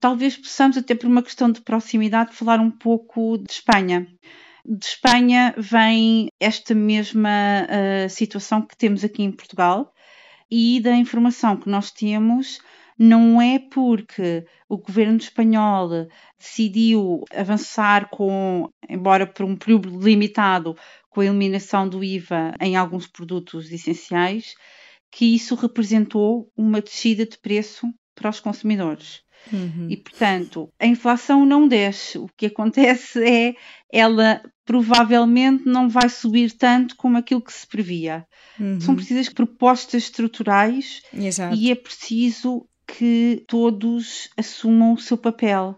Talvez 0.00 0.36
possamos, 0.36 0.76
até 0.76 0.94
por 0.94 1.06
uma 1.06 1.22
questão 1.22 1.50
de 1.50 1.60
proximidade, 1.60 2.34
falar 2.34 2.60
um 2.60 2.70
pouco 2.70 3.38
de 3.38 3.50
Espanha. 3.50 4.06
De 4.64 4.84
Espanha 4.84 5.54
vem 5.56 6.30
esta 6.38 6.74
mesma 6.74 7.66
uh, 7.66 8.08
situação 8.08 8.62
que 8.62 8.76
temos 8.76 9.02
aqui 9.02 9.22
em 9.22 9.32
Portugal 9.32 9.92
e 10.50 10.80
da 10.80 10.94
informação 10.94 11.56
que 11.56 11.68
nós 11.68 11.90
temos 11.90 12.60
não 12.98 13.40
é 13.40 13.58
porque 13.58 14.44
o 14.68 14.76
governo 14.76 15.18
espanhol 15.18 16.08
decidiu 16.38 17.24
avançar 17.34 18.10
com, 18.10 18.68
embora 18.88 19.26
por 19.26 19.46
um 19.46 19.54
período 19.54 20.00
limitado, 20.00 20.76
com 21.08 21.20
a 21.20 21.26
eliminação 21.26 21.88
do 21.88 22.02
IVA 22.02 22.54
em 22.60 22.76
alguns 22.76 23.06
produtos 23.06 23.70
essenciais, 23.70 24.54
que 25.10 25.34
isso 25.34 25.54
representou 25.54 26.50
uma 26.56 26.80
descida 26.80 27.24
de 27.24 27.38
preço 27.38 27.86
para 28.14 28.30
os 28.30 28.40
consumidores. 28.40 29.22
Uhum. 29.52 29.86
E, 29.88 29.96
portanto, 29.96 30.68
a 30.78 30.86
inflação 30.86 31.46
não 31.46 31.68
desce. 31.68 32.18
O 32.18 32.28
que 32.36 32.46
acontece 32.46 33.22
é 33.22 33.54
ela 33.90 34.42
provavelmente 34.64 35.64
não 35.64 35.88
vai 35.88 36.08
subir 36.08 36.52
tanto 36.52 36.96
como 36.96 37.16
aquilo 37.16 37.40
que 37.40 37.52
se 37.52 37.66
previa. 37.66 38.26
Uhum. 38.58 38.80
São 38.80 38.94
precisas 38.94 39.28
propostas 39.28 40.02
estruturais 40.02 41.02
Exato. 41.14 41.56
e 41.56 41.70
é 41.70 41.74
preciso 41.74 42.66
que 42.88 43.44
todos 43.46 44.30
assumam 44.36 44.94
o 44.94 44.98
seu 44.98 45.18
papel. 45.18 45.76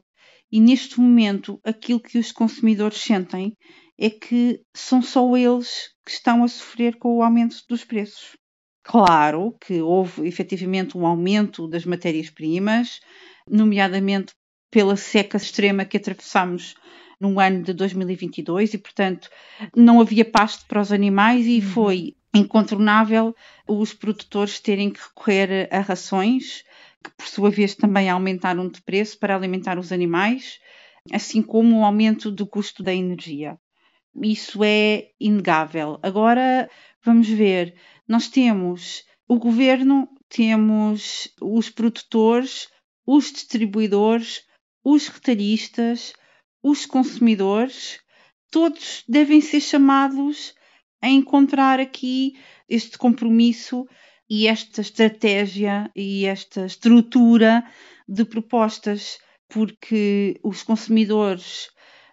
E 0.50 0.60
neste 0.60 1.00
momento, 1.00 1.60
aquilo 1.64 2.00
que 2.00 2.18
os 2.18 2.30
consumidores 2.30 2.98
sentem 2.98 3.52
é 3.98 4.08
que 4.08 4.60
são 4.74 5.02
só 5.02 5.36
eles 5.36 5.90
que 6.04 6.12
estão 6.12 6.42
a 6.44 6.48
sofrer 6.48 6.96
com 6.96 7.18
o 7.18 7.22
aumento 7.22 7.56
dos 7.68 7.84
preços. 7.84 8.36
Claro 8.82 9.56
que 9.60 9.82
houve 9.82 10.26
efetivamente 10.26 10.96
um 10.96 11.06
aumento 11.06 11.68
das 11.68 11.84
matérias-primas, 11.84 13.00
nomeadamente 13.48 14.32
pela 14.70 14.96
seca 14.96 15.36
extrema 15.36 15.84
que 15.84 15.96
atravessamos 15.96 16.74
no 17.20 17.38
ano 17.38 17.62
de 17.62 17.74
2022 17.74 18.74
e, 18.74 18.78
portanto, 18.78 19.28
não 19.76 20.00
havia 20.00 20.24
pasto 20.24 20.64
para 20.66 20.80
os 20.80 20.90
animais 20.90 21.46
e 21.46 21.56
uhum. 21.56 21.62
foi 21.62 22.16
incontornável 22.32 23.34
os 23.68 23.92
produtores 23.92 24.60
terem 24.60 24.90
que 24.90 25.00
recorrer 25.00 25.68
a 25.70 25.80
rações 25.80 26.64
que 27.02 27.10
por 27.16 27.26
sua 27.26 27.50
vez 27.50 27.74
também 27.74 28.08
aumentaram 28.08 28.68
de 28.68 28.82
preço 28.82 29.18
para 29.18 29.34
alimentar 29.34 29.78
os 29.78 29.92
animais, 29.92 30.58
assim 31.12 31.42
como 31.42 31.78
o 31.78 31.84
aumento 31.84 32.30
do 32.30 32.46
custo 32.46 32.82
da 32.82 32.94
energia. 32.94 33.58
Isso 34.22 34.62
é 34.64 35.10
inegável. 35.20 35.98
Agora 36.02 36.68
vamos 37.04 37.28
ver, 37.28 37.74
nós 38.06 38.28
temos 38.28 39.04
o 39.26 39.38
governo, 39.38 40.08
temos 40.28 41.28
os 41.40 41.70
produtores, 41.70 42.68
os 43.06 43.32
distribuidores, 43.32 44.42
os 44.84 45.08
retalhistas, 45.08 46.12
os 46.62 46.84
consumidores, 46.84 48.00
todos 48.50 49.04
devem 49.08 49.40
ser 49.40 49.60
chamados 49.60 50.54
a 51.00 51.08
encontrar 51.08 51.80
aqui 51.80 52.34
este 52.68 52.98
compromisso 52.98 53.86
e 54.30 54.46
esta 54.46 54.80
estratégia 54.80 55.90
e 55.94 56.24
esta 56.24 56.64
estrutura 56.64 57.64
de 58.08 58.24
propostas, 58.24 59.18
porque 59.48 60.38
os 60.44 60.62
consumidores 60.62 61.68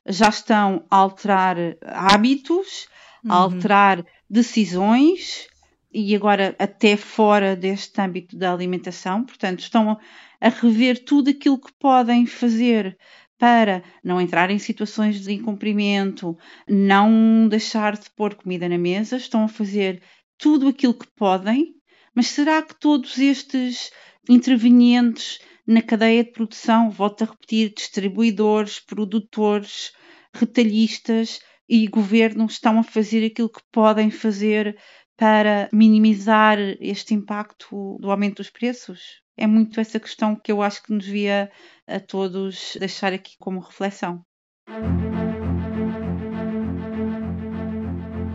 já 0.08 0.30
estão 0.30 0.84
a 0.90 0.96
alterar 0.96 1.56
hábitos, 1.84 2.88
uhum. 3.24 3.32
a 3.32 3.36
alterar 3.36 4.06
decisões 4.28 5.48
e 5.94 6.16
agora 6.16 6.56
até 6.58 6.98
fora 6.98 7.56
deste 7.56 8.02
âmbito 8.02 8.36
da 8.36 8.52
alimentação, 8.52 9.24
portanto, 9.24 9.60
estão 9.60 10.00
a 10.42 10.50
rever 10.50 11.04
tudo 11.04 11.30
aquilo 11.30 11.60
que 11.60 11.72
podem 11.80 12.26
fazer 12.26 12.98
para 13.38 13.84
não 14.04 14.20
entrar 14.20 14.50
em 14.50 14.58
situações 14.58 15.22
de 15.22 15.32
incumprimento, 15.34 16.36
não 16.68 17.48
deixar 17.48 17.96
de 17.96 18.10
pôr 18.16 18.34
comida 18.34 18.68
na 18.68 18.78
mesa, 18.80 19.18
estão 19.18 19.44
a 19.44 19.48
fazer 19.48 20.02
tudo 20.40 20.68
aquilo 20.68 20.96
que 20.96 21.08
podem 21.16 21.77
mas 22.18 22.30
será 22.30 22.64
que 22.64 22.74
todos 22.80 23.20
estes 23.20 23.92
intervenientes 24.28 25.38
na 25.68 25.84
cadeia 25.84 26.24
de 26.24 26.32
produção, 26.32 26.90
volto 26.90 27.22
a 27.22 27.28
repetir, 27.28 27.72
distribuidores, 27.72 28.80
produtores, 28.80 29.92
retalhistas 30.34 31.40
e 31.70 31.86
governo 31.86 32.48
estão 32.48 32.80
a 32.80 32.84
fazer 32.84 33.24
aquilo 33.24 33.52
que 33.52 33.62
podem 33.72 34.10
fazer 34.10 34.76
para 35.16 35.70
minimizar 35.72 36.58
este 36.82 37.14
impacto 37.14 38.00
do 38.00 38.10
aumento 38.10 38.38
dos 38.38 38.50
preços? 38.50 39.22
É 39.38 39.46
muito 39.46 39.80
essa 39.80 40.00
questão 40.00 40.36
que 40.36 40.52
eu 40.52 40.64
acho 40.64 40.82
que 40.82 40.94
nos 40.94 41.06
devia 41.06 41.52
a 41.86 42.00
todos 42.00 42.76
deixar 42.80 43.14
aqui 43.14 43.34
como 43.38 43.60
reflexão. 43.60 44.24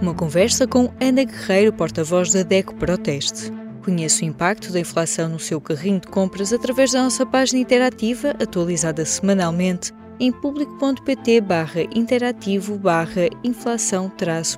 Uma 0.01 0.15
conversa 0.15 0.69
com 0.69 0.85
Ana 1.01 1.25
Guerreiro, 1.25 1.73
porta-voz 1.73 2.33
da 2.33 2.45
DECO 2.45 2.77
Proteste. 2.77 3.51
Conheça 3.85 4.25
o 4.25 4.29
impacto 4.29 4.73
da 4.73 4.79
inflação 4.79 5.29
no 5.29 5.41
seu 5.41 5.61
carrinho 5.61 6.01
de 6.01 6.07
compras 6.07 6.53
através 6.53 6.93
da 6.93 7.03
nossa 7.03 7.27
página 7.27 7.61
interativa, 7.61 8.31
atualizada 8.31 9.05
semanalmente 9.05 9.93
em 10.21 10.31
público.pt 10.31 11.41
barra 11.41 11.83
interativo 11.93 12.79
barra 12.79 13.29
inflação 13.43 14.11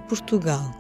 Portugal. 0.07 0.71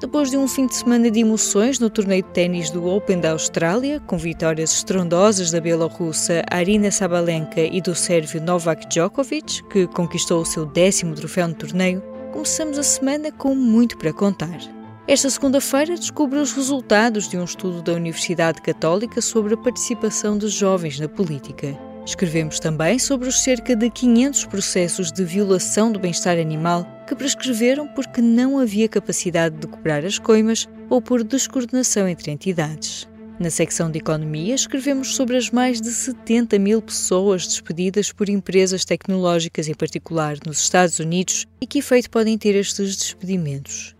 Depois 0.00 0.30
de 0.30 0.36
um 0.36 0.46
fim 0.46 0.68
de 0.68 0.76
semana 0.76 1.10
de 1.10 1.18
emoções 1.18 1.80
no 1.80 1.90
torneio 1.90 2.22
de 2.22 2.28
ténis 2.28 2.70
do 2.70 2.86
Open 2.86 3.18
da 3.18 3.32
Austrália, 3.32 3.98
com 3.98 4.16
vitórias 4.16 4.72
estrondosas 4.72 5.50
da 5.50 5.60
bielorrussa 5.60 6.44
Arina 6.48 6.92
Sabalenka 6.92 7.60
e 7.60 7.80
do 7.80 7.96
sérvio 7.96 8.40
Novak 8.40 8.88
Djokovic, 8.88 9.64
que 9.64 9.88
conquistou 9.88 10.42
o 10.42 10.46
seu 10.46 10.64
décimo 10.64 11.16
troféu 11.16 11.48
no 11.48 11.54
torneio, 11.54 12.00
começamos 12.32 12.78
a 12.78 12.84
semana 12.84 13.32
com 13.32 13.56
muito 13.56 13.98
para 13.98 14.12
contar. 14.12 14.77
Esta 15.08 15.30
segunda-feira 15.30 15.96
descobre 15.96 16.38
os 16.38 16.52
resultados 16.52 17.30
de 17.30 17.38
um 17.38 17.44
estudo 17.44 17.80
da 17.80 17.94
Universidade 17.94 18.60
Católica 18.60 19.22
sobre 19.22 19.54
a 19.54 19.56
participação 19.56 20.36
dos 20.36 20.52
jovens 20.52 21.00
na 21.00 21.08
política. 21.08 21.74
Escrevemos 22.04 22.60
também 22.60 22.98
sobre 22.98 23.26
os 23.26 23.40
cerca 23.40 23.74
de 23.74 23.88
500 23.88 24.44
processos 24.44 25.10
de 25.10 25.24
violação 25.24 25.90
do 25.90 25.98
bem-estar 25.98 26.36
animal 26.38 26.86
que 27.06 27.14
prescreveram 27.14 27.88
porque 27.88 28.20
não 28.20 28.58
havia 28.58 28.86
capacidade 28.86 29.56
de 29.56 29.66
cobrar 29.66 30.04
as 30.04 30.18
coimas 30.18 30.68
ou 30.90 31.00
por 31.00 31.24
descoordenação 31.24 32.06
entre 32.06 32.30
entidades. 32.30 33.08
Na 33.40 33.48
secção 33.48 33.90
de 33.90 34.00
Economia, 34.00 34.54
escrevemos 34.54 35.16
sobre 35.16 35.38
as 35.38 35.50
mais 35.50 35.80
de 35.80 35.88
70 35.88 36.58
mil 36.58 36.82
pessoas 36.82 37.46
despedidas 37.46 38.12
por 38.12 38.28
empresas 38.28 38.84
tecnológicas, 38.84 39.68
em 39.68 39.74
particular 39.74 40.36
nos 40.44 40.60
Estados 40.60 40.98
Unidos, 40.98 41.46
e 41.62 41.66
que 41.66 41.78
efeito 41.78 42.10
podem 42.10 42.36
ter 42.36 42.54
estes 42.54 42.94
despedimentos. 42.94 43.96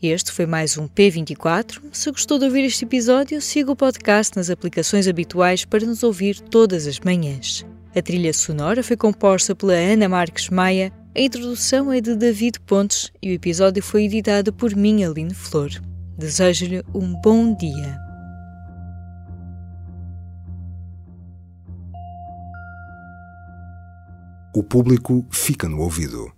Este 0.00 0.30
foi 0.30 0.46
mais 0.46 0.78
um 0.78 0.86
P24. 0.86 1.80
Se 1.90 2.08
gostou 2.12 2.38
de 2.38 2.44
ouvir 2.44 2.64
este 2.64 2.84
episódio, 2.84 3.42
siga 3.42 3.72
o 3.72 3.76
podcast 3.76 4.36
nas 4.36 4.48
aplicações 4.48 5.08
habituais 5.08 5.64
para 5.64 5.84
nos 5.84 6.04
ouvir 6.04 6.38
todas 6.38 6.86
as 6.86 7.00
manhãs. 7.00 7.66
A 7.96 8.00
trilha 8.00 8.32
sonora 8.32 8.80
foi 8.80 8.96
composta 8.96 9.56
pela 9.56 9.72
Ana 9.72 10.08
Marques 10.08 10.50
Maia, 10.50 10.92
a 11.16 11.20
introdução 11.20 11.92
é 11.92 12.00
de 12.00 12.14
David 12.14 12.60
Pontes 12.60 13.10
e 13.20 13.30
o 13.30 13.34
episódio 13.34 13.82
foi 13.82 14.04
editado 14.04 14.52
por 14.52 14.76
mim, 14.76 15.02
Aline 15.02 15.34
Flor. 15.34 15.70
Desejo-lhe 16.16 16.80
um 16.94 17.20
bom 17.20 17.56
dia. 17.56 17.98
O 24.54 24.62
público 24.62 25.26
fica 25.28 25.68
no 25.68 25.80
ouvido. 25.80 26.37